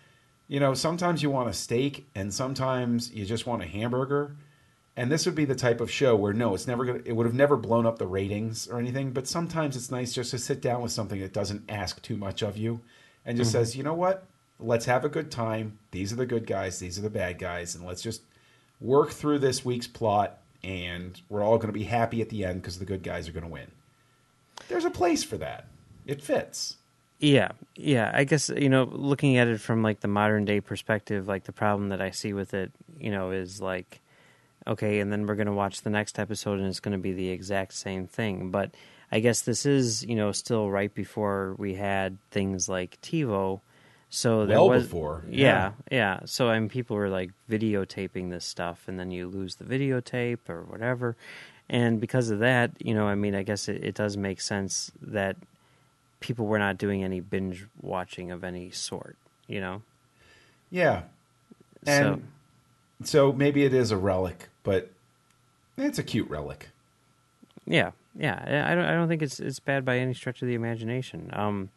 [0.48, 4.36] you know, sometimes you want a steak, and sometimes you just want a hamburger.
[4.96, 7.00] And this would be the type of show where no, it's never gonna.
[7.04, 9.10] It would have never blown up the ratings or anything.
[9.10, 12.42] But sometimes it's nice just to sit down with something that doesn't ask too much
[12.42, 12.80] of you,
[13.26, 13.58] and just mm-hmm.
[13.58, 14.26] says, you know what,
[14.60, 15.78] let's have a good time.
[15.90, 16.78] These are the good guys.
[16.78, 18.22] These are the bad guys, and let's just
[18.80, 20.38] work through this week's plot.
[20.62, 23.32] And we're all going to be happy at the end because the good guys are
[23.32, 23.70] going to win.
[24.68, 25.66] There's a place for that.
[26.06, 26.76] It fits.
[27.18, 28.10] Yeah, yeah.
[28.14, 31.52] I guess you know, looking at it from like the modern day perspective, like the
[31.52, 34.00] problem that I see with it, you know, is like,
[34.66, 37.74] okay, and then we're gonna watch the next episode, and it's gonna be the exact
[37.74, 38.50] same thing.
[38.50, 38.74] But
[39.10, 43.60] I guess this is, you know, still right before we had things like TiVo,
[44.08, 46.20] so there Well was before, yeah, yeah.
[46.24, 50.48] So I mean, people were like videotaping this stuff, and then you lose the videotape
[50.48, 51.16] or whatever.
[51.68, 54.92] And because of that, you know, I mean, I guess it, it does make sense
[55.00, 55.36] that
[56.20, 59.82] people were not doing any binge watching of any sort, you know?
[60.70, 61.02] Yeah.
[61.86, 62.22] And
[63.02, 64.90] so, maybe it is a relic, but
[65.78, 66.70] it's a cute relic.
[67.66, 68.66] Yeah, yeah.
[68.68, 71.30] I don't, I don't think it's it's bad by any stretch of the imagination.
[71.32, 71.70] Um,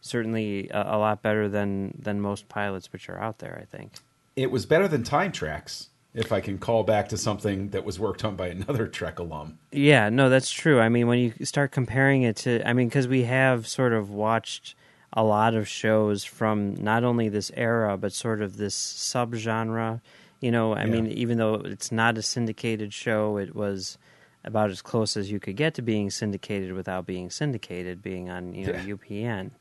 [0.00, 3.58] certainly a, a lot better than than most pilots which are out there.
[3.60, 3.92] I think.
[4.36, 7.98] It was better than Time Trax, if I can call back to something that was
[7.98, 9.58] worked on by another Trek alum.
[9.70, 10.80] Yeah, no, that's true.
[10.80, 14.10] I mean, when you start comparing it to, I mean, because we have sort of
[14.10, 14.74] watched
[15.12, 20.00] a lot of shows from not only this era, but sort of this subgenre.
[20.42, 20.90] You know, I Yeah.
[20.90, 23.96] mean, even though it's not a syndicated show, it was
[24.44, 28.52] about as close as you could get to being syndicated without being syndicated, being on
[28.52, 28.94] you know Yeah.
[28.96, 29.52] UPN.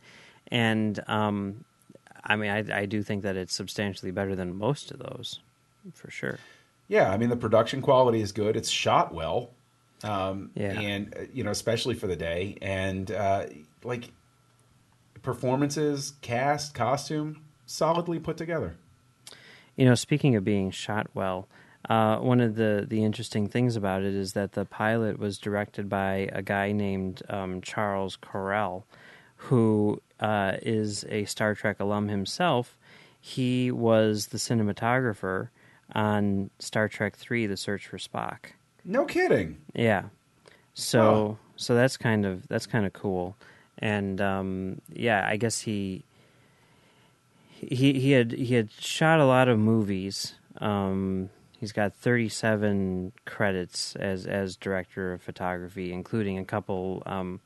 [0.48, 1.64] And um,
[2.24, 5.40] I mean, I, I do think that it's substantially better than most of those,
[5.94, 6.40] for sure.
[6.88, 8.58] Yeah, I mean the production quality is good.
[8.58, 9.52] It's shot well,
[10.04, 10.82] um, Yeah.
[10.82, 13.46] and uh, you know especially for the day, and uh,
[13.84, 14.10] like
[15.22, 18.78] performances, cast, costume, solidly put together.
[19.76, 21.48] You know, speaking of being shot well,
[21.90, 25.90] uh, one of the, the interesting things about it is that the pilot was directed
[25.90, 28.84] by a guy named um, Charles Correll,
[29.38, 32.78] who uh, is a Star Trek alum himself.
[33.20, 35.50] He was the cinematographer
[35.94, 38.52] on Star Trek Three: The Search for Spock.
[38.86, 39.58] No kidding.
[39.74, 40.06] Yeah.
[40.74, 41.54] So Huh.
[41.56, 43.36] so that's kind of that's kind of cool.
[43.80, 46.04] And um, yeah, I guess he
[47.70, 50.36] he he had he had shot a lot of movies.
[50.58, 57.40] Um, he's got 37 credits as as director of photography, including a couple um,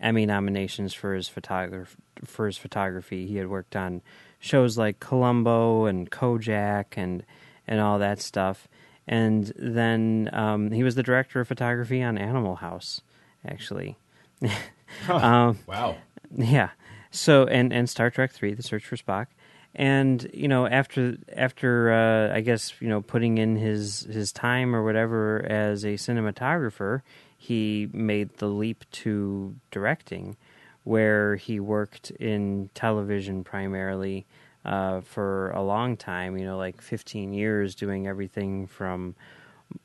[0.00, 3.26] Emmy nominations for his photograph for his photography.
[3.26, 4.02] He had worked on
[4.38, 7.24] shows like Columbo and Kojak and
[7.66, 8.68] and all that stuff.
[9.06, 13.00] And then um, he was the director of photography on Animal House,
[13.44, 13.96] actually.
[15.08, 15.96] um, Wow.
[16.36, 16.70] yeah.
[17.10, 19.26] So and and Star Trek Three: The Search for Spock,
[19.74, 24.74] and you know after after uh, I guess you know putting in his his time
[24.74, 27.02] or whatever as a cinematographer,
[27.36, 30.36] he made the leap to directing,
[30.84, 34.26] where he worked in television primarily
[34.64, 36.36] uh, for a long time.
[36.36, 39.14] You know, like fifteen years, doing everything from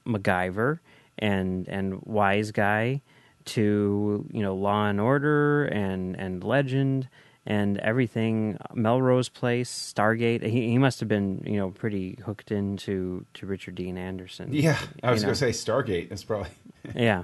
[0.06, 0.80] MacGyver
[1.18, 3.02] and and Wise Guy
[3.46, 7.08] to you know Law and Order and and Legend
[7.48, 13.26] and everything Melrose Place Stargate he he must have been you know pretty hooked into
[13.36, 14.54] to Richard Dean Anderson.
[14.54, 16.10] Yeah, I was going to say Stargate.
[16.10, 16.50] That's probably
[16.96, 17.24] yeah.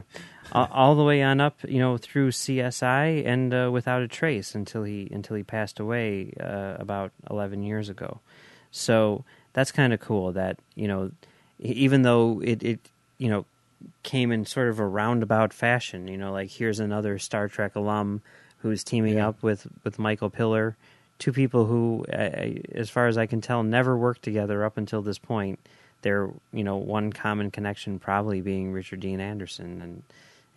[0.53, 4.55] All, all the way on up you know through CSI and uh, without a trace
[4.55, 8.21] until he until he passed away uh, about 11 years ago.
[8.71, 11.11] So that's kind of cool that you know
[11.59, 12.79] even though it it
[13.17, 13.45] you know
[14.03, 18.21] came in sort of a roundabout fashion you know like here's another Star Trek alum
[18.63, 19.27] who's teaming Yeah.
[19.27, 20.75] up with with Michael Piller.
[21.19, 25.19] Two people who as far as I can tell never worked together up until this
[25.19, 25.59] point.
[26.01, 30.03] Their you know one common connection probably being Richard Dean Anderson and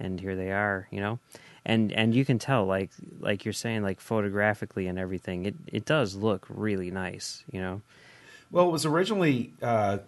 [0.00, 1.18] and here they are you know?
[1.64, 2.90] And and you can tell like
[3.20, 7.82] like you're saying like photographically and everything it it does look really nice you know?
[8.50, 9.98] Well, it was originally uh,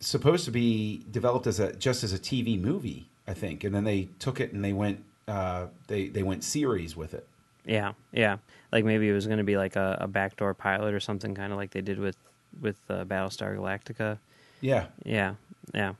[0.00, 3.84] supposed to be developed as a just as a TV movie, I think, and then
[3.84, 7.26] they took it and they went uh, they they went series with it,
[7.64, 8.38] Yeah, yeah.
[8.72, 11.52] Like maybe it was going to be like a, a backdoor pilot or something, kind
[11.52, 12.16] of like they did with
[12.60, 14.18] with uh, Battlestar Galactica.
[14.60, 15.34] Yeah, Yeah,
[15.74, 15.90] yeah.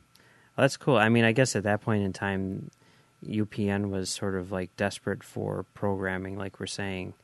[0.56, 0.96] Well, that's cool.
[0.96, 2.70] I mean, I guess at that point in time,
[3.24, 7.14] UPN was sort of like desperate for programming, like we're saying.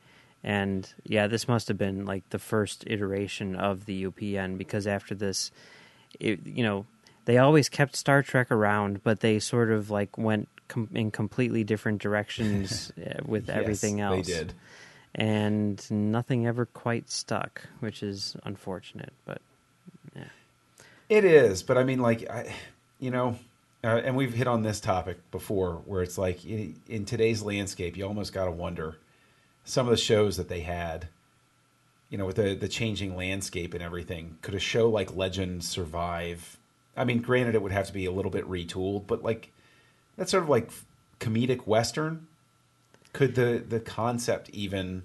[0.43, 5.15] And yeah, this must have been like the first iteration of the UPN because after
[5.15, 5.51] this,
[6.19, 6.85] it, you know,
[7.25, 11.63] they always kept Star Trek around, but they sort of like went com- in completely
[11.63, 14.27] different directions uh, with Yes, everything else.
[14.27, 14.53] They did.
[15.15, 19.13] And nothing ever quite stuck, which is unfortunate.
[19.25, 19.41] But
[20.15, 20.23] yeah,
[21.07, 22.53] It is, but I mean, like, I,
[22.99, 23.37] you know,
[23.83, 27.95] uh, and we've hit on this topic before, where it's like in, in today's landscape,
[27.95, 28.97] you almost got to wonder
[29.65, 31.07] some of the shows that they had.
[32.09, 36.57] You know, with the the changing landscape and everything, could a show like Legend survive?
[36.95, 39.51] I mean, granted, it would have to be a little bit retooled, but like
[40.17, 40.69] that's sort of like
[41.19, 42.27] comedic western.
[43.13, 45.03] Could the the concept even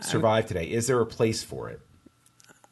[0.00, 0.64] survive today?
[0.64, 1.80] Is there a place for it?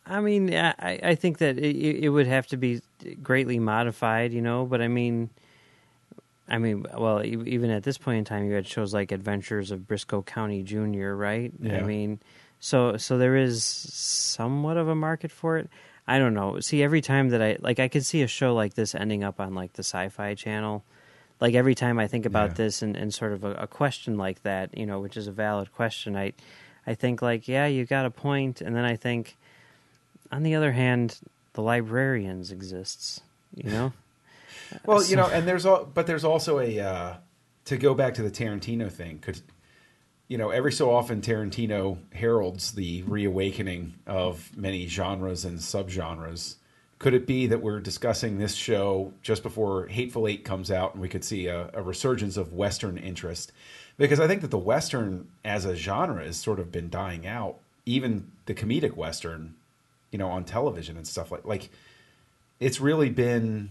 [0.09, 2.81] I mean, I, I think that it, it would have to be
[3.23, 4.65] greatly modified, you know.
[4.65, 5.31] But I mean,
[6.49, 9.81] I mean, well, even at this point in time, you had shows like Adventures of
[9.81, 11.53] Brisco County Jr., right?
[11.65, 12.21] I mean,
[12.61, 15.69] so so there is somewhat of a market for it.
[16.09, 16.61] I don't know.
[16.61, 19.41] See, every time that I like, I could see a show like this ending up
[19.41, 20.85] on like the Sci-Fi Channel.
[21.41, 22.55] Like every time I think about Yeah.
[22.55, 25.33] this and, and sort of a, a question like that, you know, which is a
[25.33, 26.33] valid question, I
[26.87, 29.37] I think like, yeah, you got a point, and then I think
[30.31, 31.19] on the other hand,
[31.55, 33.21] the librarians exists.
[33.55, 33.93] You know,
[34.85, 37.15] Well, you know, and there's all, but there's also a uh,
[37.67, 39.19] to go back to the Tarantino thing.
[39.19, 39.41] Could
[40.29, 46.57] you know, every so often Tarantino heralds the reawakening of many genres and subgenres.
[46.99, 51.03] Could it be that we're discussing this show just before Hateful Eight comes out, and
[51.03, 53.53] we could see a, a resurgence of Western interest?
[53.99, 57.59] Because I think that the Western as a genre has sort of been dying out.
[57.85, 59.55] Even the comedic Western,
[60.11, 61.71] you know, on television and stuff like like
[62.59, 63.71] it's really been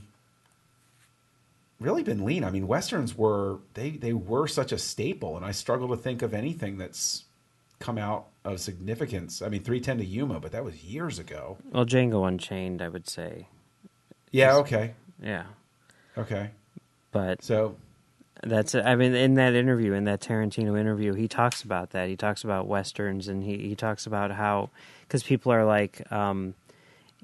[1.79, 2.43] really been lean.
[2.43, 6.21] I mean, westerns were they they were such a staple, and I struggle to think
[6.21, 7.25] of anything that's
[7.79, 9.41] come out of significance.
[9.41, 11.57] I mean, three ten to Yuma, but that was years ago.
[11.71, 13.47] well, Django Unchained, I would say,
[14.31, 14.55] Yeah.
[14.57, 14.93] Okay.
[15.21, 15.43] yeah,
[16.17, 16.51] Okay.
[17.11, 17.75] but So
[18.43, 22.07] that's I mean, in that interview, in that Tarantino interview, he talks about that.
[22.09, 24.69] He talks about westerns, and he he talks about how
[25.01, 26.53] because people are like, um,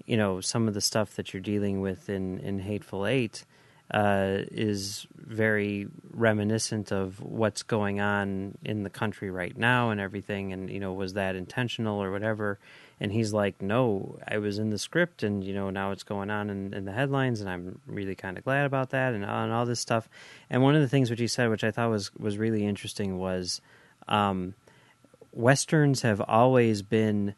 [0.05, 3.45] you know, some of the stuff that you're dealing with in in Hateful Eight.
[3.93, 10.53] Uh, is very reminiscent of what's going on in the country right now and everything.
[10.53, 12.57] And, you know, was that intentional or whatever?
[13.01, 16.29] And he's like, no, I was in the script and, you know, now it's going
[16.29, 19.51] on in, in the headlines and I'm really kind of glad about that and, and
[19.51, 20.07] all this stuff.
[20.49, 23.17] And one of the things which he said, which I thought was, was really interesting
[23.17, 23.59] was,
[24.07, 24.53] um,
[25.33, 27.35] Westerns have always been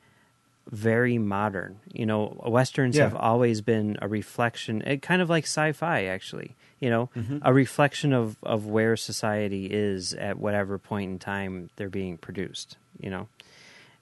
[0.71, 1.79] very modern.
[1.91, 3.03] You know, westerns Yeah.
[3.03, 6.55] have always been a reflection, it, kind of like sci-fi, actually.
[6.79, 7.37] You know, Mm-hmm.
[7.41, 12.77] a reflection of of where society is at whatever point in time they're being produced.
[12.99, 13.27] You know,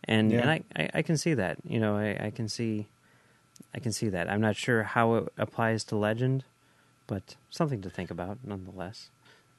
[0.06, 0.42] and Yeah.
[0.42, 1.58] and I, I I can see that.
[1.64, 2.88] You know, I, I can see
[3.74, 4.30] I can see that.
[4.30, 6.44] I'm not sure how it applies to legend,
[7.08, 9.10] but something to think about nonetheless.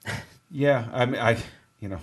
[0.51, 1.39] yeah, I mean, I
[1.81, 2.01] you know,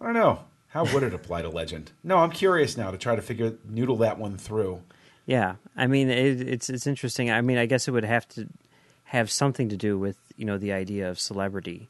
[0.00, 0.40] I don't know
[0.74, 1.92] how would it apply to Legend.
[2.02, 4.82] No, I'm curious now to try to figure noodle that one through.
[5.24, 7.30] Yeah, I mean it, it's it's interesting.
[7.30, 8.48] I mean, I guess it would have to
[9.04, 11.88] have something to do with you know the idea of celebrity,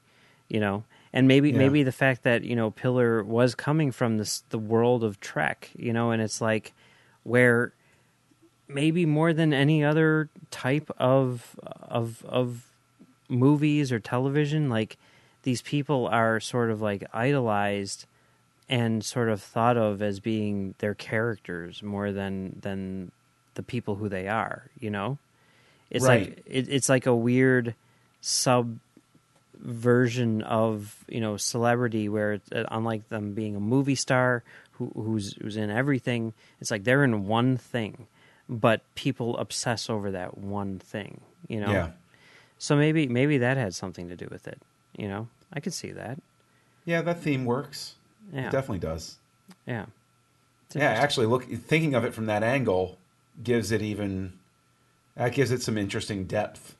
[0.48, 1.56] you know, and maybe Yeah.
[1.58, 5.70] maybe the fact that you know Piller was coming from this the world of Trek,
[5.76, 6.74] you know, and it's like
[7.22, 7.72] where
[8.68, 12.66] maybe more than any other type of of of
[13.30, 14.98] movies or television, like
[15.42, 18.04] these people are sort of like idolized
[18.68, 23.10] and sort of thought of as being their characters more than than
[23.54, 25.18] the people who they are you know?
[25.90, 26.30] It's Right.
[26.30, 27.74] like it, it's like a weird
[28.20, 28.78] sub
[29.58, 34.90] version of you know celebrity where it's, uh, unlike them being a movie star who,
[34.94, 38.06] who's who's in everything it's like they're in one thing
[38.48, 41.70] but people obsess over that one thing you know?
[41.70, 41.90] Yeah,
[42.58, 44.60] so maybe maybe that had something to do with it
[44.96, 45.28] you know?
[45.52, 46.18] I could see that.
[46.84, 47.94] Yeah, that theme works.
[48.32, 49.18] Yeah It definitely does.
[49.66, 49.86] yeah
[50.74, 52.98] Yeah, actually, look, thinking of it from that angle
[53.42, 54.32] gives it even
[55.16, 56.76] that gives it some interesting depth.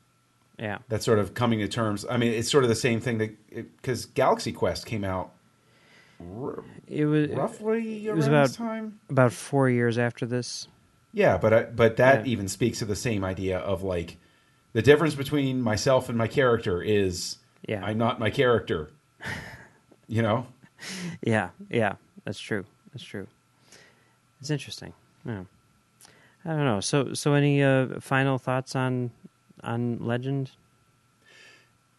[0.59, 2.05] yeah That sort of coming to terms.
[2.11, 5.32] I mean, it's sort of the same thing that because Galaxy Quest came out
[6.20, 8.99] r- it was roughly around was this about- time.
[9.11, 10.68] about four years after this
[11.12, 12.32] Yeah, but I, but that Yeah.
[12.32, 14.16] even speaks to the same idea of like
[14.72, 17.38] the difference between myself and my character is
[17.68, 17.84] Yeah.
[17.84, 18.90] I'm not my character.
[20.07, 20.47] You know,
[21.22, 22.64] yeah, yeah, that's true.
[22.93, 23.26] That's true.
[24.41, 24.93] It's interesting.
[25.24, 25.45] Yeah.
[26.45, 26.80] I don't know.
[26.80, 29.11] So, so any uh, final thoughts on
[29.62, 30.51] on Legend?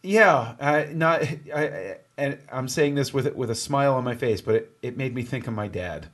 [0.02, 1.22] Yeah, I, not.
[1.22, 4.76] I, I, and I'm saying this with with a smile on my face, but it,
[4.82, 6.06] it made me think of my dad,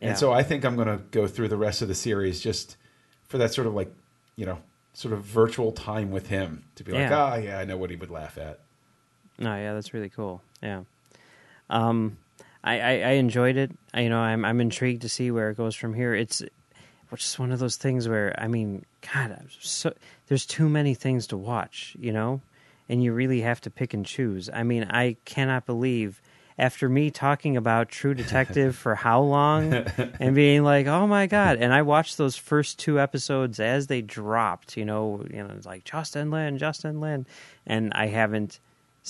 [0.00, 0.10] Yeah.
[0.10, 2.76] and so I think I'm going to go through the rest of the series just
[3.26, 3.92] for that sort of like,
[4.36, 4.58] you know,
[4.94, 7.16] sort of virtual time with him to be like, Yeah.
[7.16, 8.60] ah, yeah, I know what he would laugh at.
[9.38, 10.42] No, yeah, that's really cool.
[10.62, 10.82] Yeah.
[11.70, 12.18] Um,
[12.62, 13.70] I, I, I enjoyed it.
[13.94, 16.14] I, you know, I'm I'm intrigued to see where it goes from here.
[16.14, 16.42] It's
[17.08, 19.94] which is one of those things where I mean, God, so
[20.28, 22.40] there's too many things to watch, you know,
[22.88, 24.50] and you really have to pick and choose.
[24.52, 26.20] I mean, I cannot believe
[26.58, 31.56] after me talking about True Detective for how long and being like, oh my God,
[31.58, 35.66] and I watched those first two episodes as they dropped, you know, you know, it's
[35.66, 37.26] like Justin Lin, Justin Lin,
[37.66, 38.60] and I haven't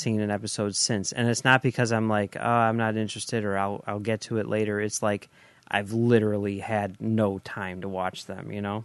[0.00, 1.12] seen an episode since.
[1.12, 4.38] And it's not because I'm like, oh, I'm not interested or I'll I'll get to
[4.38, 4.80] it later.
[4.80, 5.28] It's like
[5.70, 8.84] I've literally had no time to watch them, you know?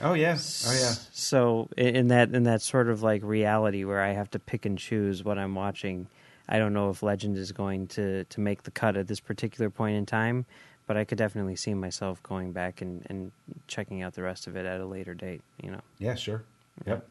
[0.00, 0.32] Oh yeah,
[0.66, 0.94] oh yeah.
[1.12, 4.64] So in in that in that sort of like reality where I have to pick
[4.64, 6.06] and choose what I'm watching,
[6.48, 9.70] I don't know if Legend is going to to make the cut at this particular
[9.70, 10.46] point in time,
[10.86, 13.32] but I could definitely see myself going back and, and
[13.68, 15.80] checking out the rest of it at a later date, you know.
[15.98, 16.42] Yeah, sure.
[16.86, 17.06] Yep.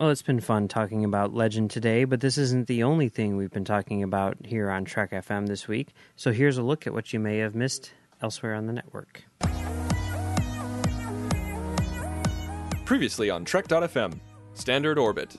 [0.00, 3.52] Well, it's been fun talking about Legend today, but this isn't the only thing we've
[3.52, 5.94] been talking about here on Trek FM this week.
[6.16, 9.22] So here's a look at what you may have missed elsewhere on the network.
[12.84, 14.18] Previously on Trek.fm,
[14.54, 15.36] Standard Orbit.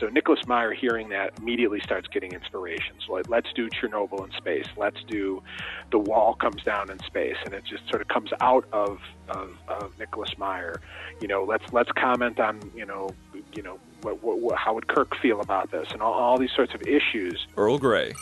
[0.00, 2.94] So Nicholas Meyer, hearing that, immediately starts getting inspiration.
[3.06, 4.66] So let, let's do Chernobyl in space.
[4.78, 5.42] Let's do
[5.90, 8.98] The Wall comes down in space, and it just sort of comes out of
[9.28, 10.80] of, of Nicholas Meyer.
[11.20, 13.10] You know, let's let's comment on you know
[13.54, 16.72] you know what, what, how would Kirk feel about this, and all, all these sorts
[16.74, 17.46] of issues.
[17.56, 18.12] Earl Grey.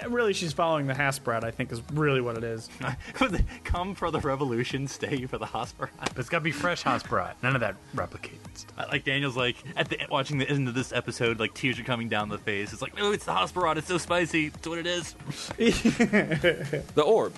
[0.00, 1.44] Yeah, really, she's following the hasperat.
[1.44, 2.68] I think is really what it is.
[3.64, 5.90] Come for the revolution, stay for the hasperat.
[5.98, 7.34] But it's got to be fresh hasperat.
[7.42, 8.72] None of that replicated stuff.
[8.78, 11.84] I- Like Daniel's like at the watching the end of this episode, like tears are
[11.84, 12.72] coming down the face.
[12.72, 13.76] It's like, no, it's the hasperat.
[13.76, 14.46] It's so spicy.
[14.46, 15.14] It's what it is.
[16.94, 17.34] The Orb.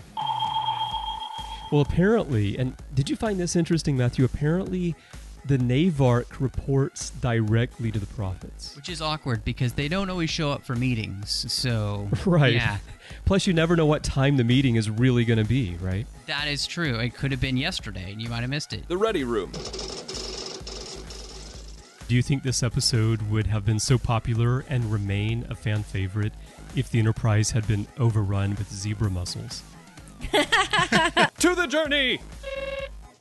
[1.70, 4.24] Well, apparently, and did you find this interesting, Matthew?
[4.26, 4.94] Apparently,
[5.44, 8.76] the Navark reports directly to the prophets.
[8.76, 11.50] Which is awkward because they don't always show up for meetings.
[11.52, 12.54] So Right.
[12.54, 12.78] yeah,
[13.24, 16.06] Plus, you never know what time the meeting is really going to be, right?
[16.26, 16.94] that is true.
[17.00, 18.86] It could have been yesterday, and you might have missed it.
[18.88, 19.50] The Ready Room.
[22.08, 26.32] Do you think this episode would have been so popular and remain a fan favorite
[26.76, 29.62] if the Enterprise had been overrun with zebra mussels?
[30.32, 32.20] To the journey!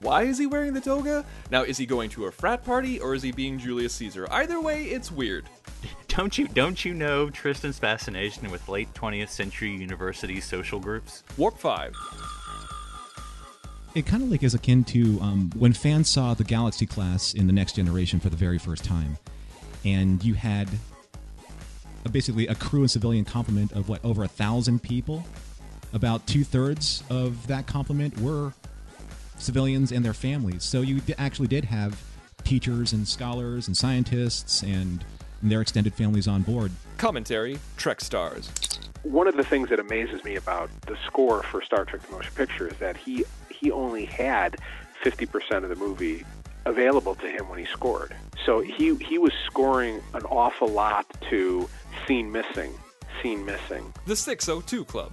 [0.01, 1.23] Why is he wearing the toga?
[1.51, 4.27] Now, is he going to a frat party or is he being Julius Caesar?
[4.31, 5.45] Either way, it's weird.
[6.07, 11.23] Don't you don't you know Tristan's fascination with late 20th century university social groups?
[11.37, 11.95] Warp 5.
[13.95, 17.47] It kind of like is akin to um, when fans saw the Galaxy class in
[17.47, 19.17] the Next Generation for the very first time,
[19.85, 20.67] and you had
[22.05, 25.25] a, basically a crew and civilian complement of what over a thousand people.
[25.93, 28.53] About two thirds of that complement were
[29.41, 30.63] civilians and their families.
[30.63, 32.01] So you actually did have
[32.43, 35.03] teachers and scholars and scientists and
[35.43, 36.71] their extended families on board.
[36.97, 38.49] Commentary Trek Stars.
[39.03, 42.31] One of the things that amazes me about the score for Star Trek: The Motion
[42.35, 44.57] Picture is that he he only had
[45.03, 46.23] 50% of the movie
[46.65, 48.15] available to him when he scored.
[48.45, 51.67] So he he was scoring an awful lot to
[52.07, 52.73] scene missing,
[53.21, 53.91] scene missing.
[54.05, 55.11] The 602 Club.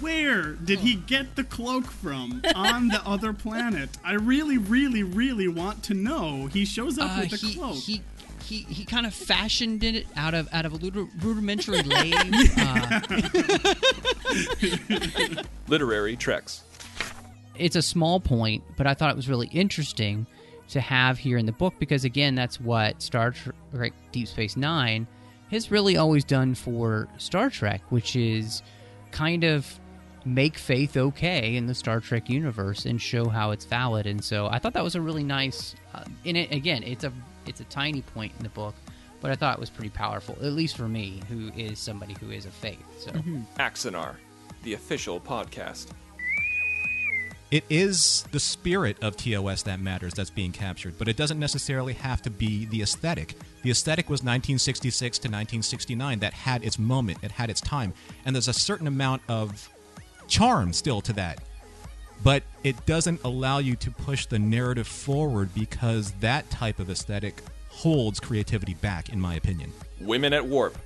[0.00, 3.90] Where did he get the cloak from on the other planet?
[4.04, 6.46] I really, really, really want to know.
[6.46, 7.76] He shows up Uh, with the he, cloak.
[7.76, 8.02] he
[8.44, 10.78] he he kind of fashioned it out of out of a
[11.20, 12.14] rudimentary lathe.
[12.58, 13.00] uh,
[15.68, 16.62] Literary Treks.
[17.56, 20.26] it's a small point, but I thought it was really interesting
[20.68, 23.32] to have here in the book because, again, that's what Star
[23.74, 25.06] Trek Deep Space Nine
[25.50, 28.62] has really always done for Star Trek, which is
[29.18, 29.80] kind of
[30.24, 34.06] make faith okay in the Star Trek universe and show how it's valid.
[34.06, 35.74] And so I thought that was a really nice.
[35.92, 37.12] Uh, in it again, it's a
[37.46, 38.74] it's a tiny point in the book,
[39.20, 42.30] but I thought it was pretty powerful, at least for me, who is somebody who
[42.30, 42.84] is a faith.
[42.98, 43.10] So.
[43.58, 44.14] Axanar.
[44.62, 45.88] The official podcast.
[47.50, 51.94] It is the spirit of TOS that matters that's being captured, but it doesn't necessarily
[51.94, 53.36] have to be the aesthetic.
[53.62, 57.94] The aesthetic was 1966 to 1969 that had its moment, it had its time,
[58.26, 59.70] and there's a certain amount of
[60.26, 61.42] charm still to that.
[62.22, 67.42] But it doesn't allow you to push the narrative forward because that type of aesthetic
[67.70, 69.72] holds creativity back, in my opinion.
[70.00, 70.76] Women at Warp.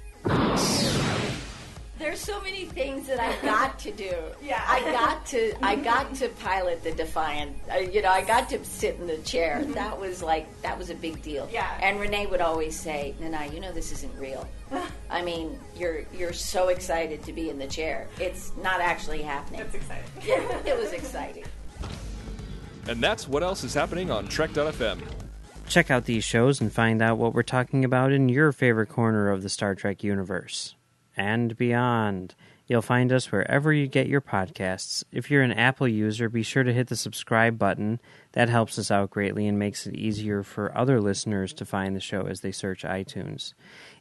[2.02, 4.12] There's so many things that I got to do.
[4.42, 4.62] Yeah.
[4.66, 7.56] I got to I got to pilot the Defiant.
[7.72, 9.64] Uh, you know, I got to sit in the chair.
[9.68, 11.44] That was like that was a big deal.
[11.44, 11.54] Mm-hmm.
[11.54, 11.78] Yeah.
[11.80, 14.48] And Renee would always say, "Nana, you know this isn't real.
[15.10, 18.08] I mean, you're you're so excited to be in the chair.
[18.18, 20.10] It's not actually happening." That's exciting.
[20.26, 21.44] Yeah, it was exciting.
[22.88, 25.00] And that's what else is happening on Trek.fm.
[25.68, 29.30] Check out these shows and find out what we're talking about in your favorite corner
[29.30, 30.74] of the Star Trek universe
[31.16, 32.34] and beyond.
[32.66, 35.04] You'll find us wherever you get your podcasts.
[35.12, 38.00] If you're an Apple user, be sure to hit the subscribe button.
[38.32, 42.00] That helps us out greatly and makes it easier for other listeners to find the
[42.00, 43.52] show as they search iTunes.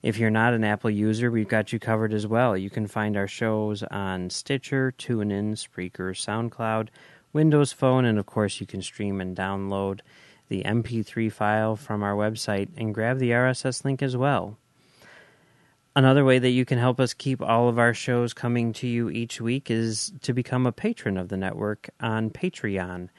[0.02, 2.56] If you're not an Apple user, we've got you covered as well.
[2.56, 6.90] You can find our shows on Stitcher, TuneIn, Spreaker, SoundCloud,
[7.34, 10.00] Windows Phone, and of course, you can stream and download
[10.50, 14.58] the MP3 file from our website and grab the RSS link as well.
[15.94, 19.10] Another way that you can help us keep all of our shows coming to you
[19.10, 23.10] each week is to become a patron of the network on Patreon.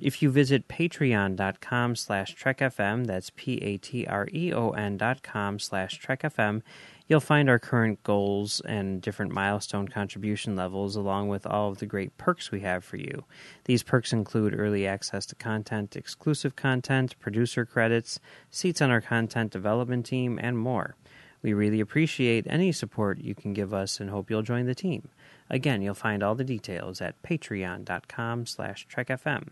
[0.00, 6.62] If you visit patreon.com slash trekfm, that's P-A-T-R-E-O-N dot com slash trekfm,
[7.06, 11.86] you'll find our current goals and different milestone contribution levels along with all of the
[11.86, 13.24] great perks we have for you.
[13.64, 19.50] These perks include early access to content, exclusive content, producer credits, seats on our content
[19.50, 20.96] development team, and more.
[21.46, 25.10] We really appreciate any support you can give us and hope you'll join the team.
[25.48, 29.50] Again, you'll find all the details at patreon.com slash trekfm.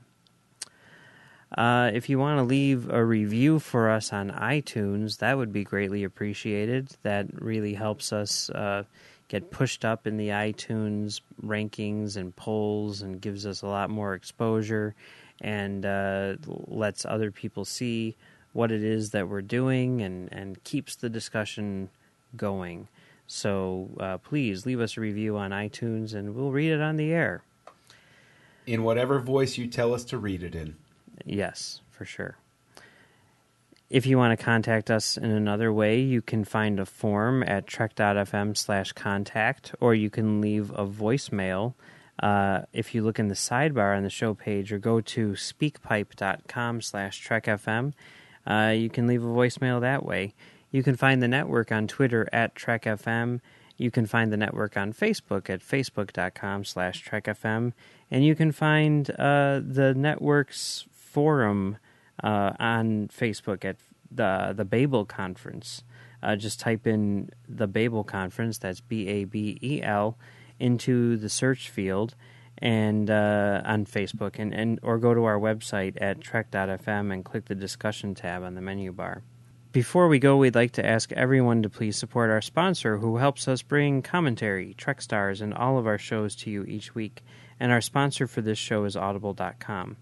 [1.57, 5.63] Uh, if you want to leave a review for us on iTunes, that would be
[5.63, 6.89] greatly appreciated.
[7.05, 8.83] That really helps us uh,
[9.29, 14.15] get pushed up in the iTunes rankings and polls and gives us a lot more
[14.15, 14.97] exposure
[15.41, 16.35] and uh,
[16.67, 18.17] lets other people see
[18.55, 21.91] what it is that we're doing and, and keeps the discussion
[22.35, 22.89] going.
[23.27, 27.13] So uh, please leave us a review on iTunes and we'll read it on the
[27.13, 27.43] air.
[28.67, 30.77] In whatever voice you tell us to read it in.
[31.27, 32.39] Yes, for sure.
[33.91, 37.67] If you want to contact us in another way, you can find a form at
[37.67, 41.75] trek.fm slash contact, or you can leave a voicemail.
[42.21, 46.81] Uh, if you look in the sidebar on the show page or go to speakpipe.com
[46.81, 47.93] slash trekfm,
[48.47, 50.35] uh, you can leave a voicemail that way.
[50.71, 53.41] You can find the network on Twitter at trekfm.
[53.77, 57.73] You can find the network on Facebook at facebook.com slash trekfm.
[58.11, 61.79] And you can find uh, the network's forum
[62.23, 63.77] uh, on Facebook at
[64.11, 65.83] the the Babel Conference.
[66.23, 68.59] Uh, just type in the Babel Conference.
[68.59, 70.17] That's B A B E L
[70.59, 72.15] into the search field
[72.59, 77.47] and uh, on Facebook and, and or go to our website at trek.fm and click
[77.47, 79.23] the discussion tab on the menu bar.
[79.73, 83.49] Before we go, we'd like to ask everyone to please support our sponsor who helps
[83.49, 87.25] us bring commentary, Trek Stars, and all of our shows to you each week.
[87.59, 89.97] And our sponsor for this show is Audible.com.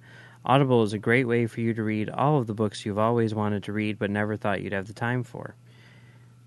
[0.45, 3.35] Audible is a great way for you to read all of the books you've always
[3.35, 5.55] wanted to read but never thought you'd have the time for.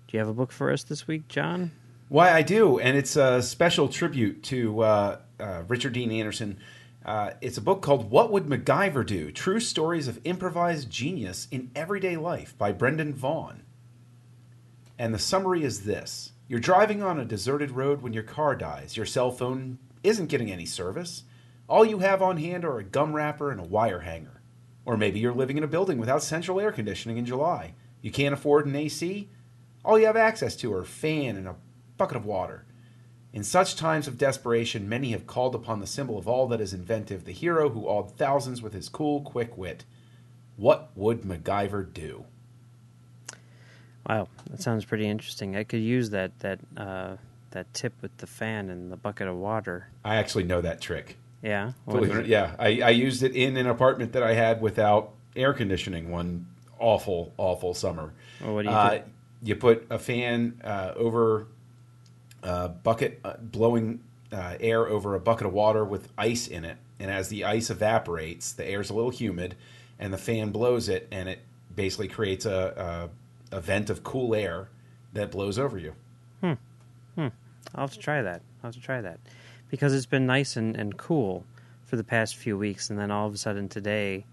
[0.06, 1.72] Do you have a book for us this week, John?
[2.08, 6.58] Why, I do, and it's a special tribute to uh, uh, Richard Dean Anderson.
[7.04, 9.30] Uh, it's a book called What Would MacGyver Do?
[9.30, 13.62] True Stories of Improvised Genius in Everyday Life by Brendan Vaughan.
[14.98, 18.96] And the summary is this You're driving on a deserted road when your car dies.
[18.96, 21.24] Your cell phone isn't getting any service.
[21.68, 24.40] All you have on hand are a gum wrapper and a wire hanger.
[24.84, 27.74] Or maybe you're living in a building without central air conditioning in July.
[28.02, 29.28] You can't afford an AC.
[29.84, 31.56] All you have access to are a fan and a
[31.96, 32.64] bucket of water.
[33.36, 36.72] In such times of desperation, many have called upon the symbol of all that is
[36.72, 39.84] inventive, the hero who awed thousands with his cool, quick wit.
[40.56, 42.24] What would MacGyver do?
[44.08, 45.54] Wow, that sounds pretty interesting.
[45.54, 47.16] I could use that that uh,
[47.50, 49.88] that tip with the fan and the bucket of water.
[50.02, 51.18] I actually know that trick.
[51.42, 52.56] Yeah, Believe it or- yeah.
[52.58, 56.46] I, I used it in an apartment that I had without air conditioning one
[56.78, 58.14] awful, awful summer.
[58.40, 59.02] Well, what do you uh, do?
[59.42, 61.48] You put a fan uh, over
[62.42, 64.00] a bucket, uh, blowing
[64.32, 67.70] uh, air over a bucket of water with ice in it, and as the ice
[67.70, 69.56] evaporates, the air's a little humid,
[69.98, 71.40] and the fan blows it, and it
[71.74, 73.08] basically creates a,
[73.52, 74.68] a, a vent of cool air
[75.12, 75.94] that blows over you.
[76.40, 76.52] Hmm.
[77.14, 77.28] Hmm.
[77.74, 78.42] I'll have to try that.
[78.62, 79.18] I'll have to try that.
[79.70, 81.44] Because it's been nice and, and cool
[81.84, 84.24] for the past few weeks, and then all of a sudden today,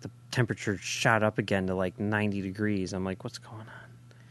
[0.00, 2.92] the temperature shot up again to like 90 degrees.
[2.92, 3.66] I'm like, what's going on?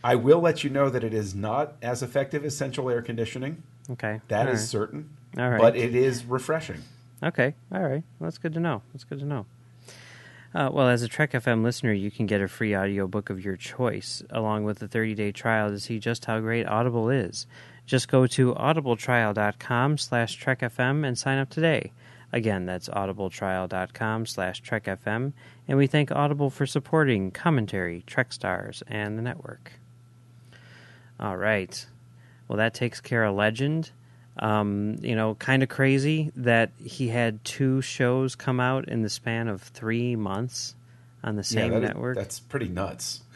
[0.06, 3.64] I will let you know that it is not as effective as central air conditioning.
[3.89, 4.22] Okay.
[4.28, 4.68] That All is right.
[4.68, 5.10] certain.
[5.36, 5.60] All right.
[5.60, 6.84] But it is refreshing.
[7.24, 7.56] Okay.
[7.72, 8.03] All right.
[8.20, 8.84] Well, that's good to know.
[8.93, 9.47] That's good to know.
[10.53, 13.56] Uh, well, as a Trek FM listener, you can get a free audiobook of your
[13.56, 17.47] choice, along with a 30 day trial to see just how great Audible is.
[17.88, 21.91] Just go to audibletrial.com slash trekfm and sign up today.
[22.32, 25.34] Again, that's audibletrial.com slash trekfm,
[25.68, 29.72] and we thank Audible for supporting commentary, Trek Stars, and the network.
[31.20, 31.86] All right.
[32.47, 33.91] Well, that takes care of Legend.
[34.38, 39.09] Um, you know, kind of crazy that he had two shows come out in the
[39.09, 40.76] span of three months
[41.24, 42.16] on the same yeah, that is- network.
[42.18, 43.22] that's pretty nuts.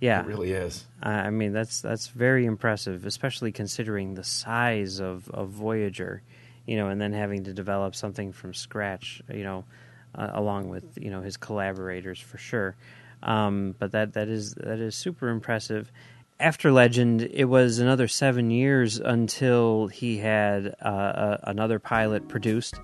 [0.00, 0.84] Yeah, it really is.
[1.00, 6.22] I I mean, that's that's very impressive, especially considering the size of, of Voyager,
[6.66, 9.64] you know, and then having to develop something from scratch, you know,
[10.16, 12.74] uh, along with you know his collaborators for sure.
[13.22, 15.92] Um, but that that is that is super impressive.
[16.40, 22.74] After Legend, it was another seven years until he had uh, another pilot produced,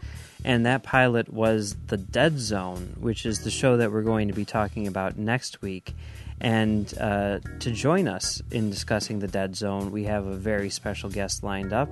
[0.45, 4.35] and that pilot was The Dead Zone, which is the show that we're going to
[4.35, 5.95] be talking about next week.
[6.41, 11.11] And uh, to join us in discussing The Dead Zone, we have a very special
[11.11, 11.89] guest lined up.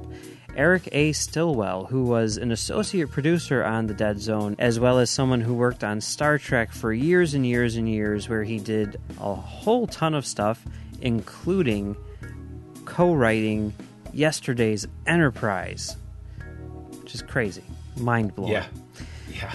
[0.54, 1.12] Eric A.
[1.12, 5.52] Stillwell, who was an associate producer on The Dead Zone, as well as someone who
[5.52, 9.86] worked on Star Trek for years and years and years, where he did a whole
[9.86, 10.64] ton of stuff,
[11.00, 11.96] including
[12.84, 13.72] co writing
[14.12, 15.96] yesterday's Enterprise,
[17.00, 17.64] which is crazy,
[17.96, 18.52] mind blowing.
[18.52, 18.66] Yeah.
[19.32, 19.54] Yeah.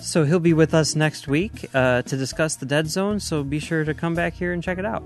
[0.00, 3.20] So he'll be with us next week uh, to discuss the Dead Zone.
[3.20, 5.02] So be sure to come back here and check it out.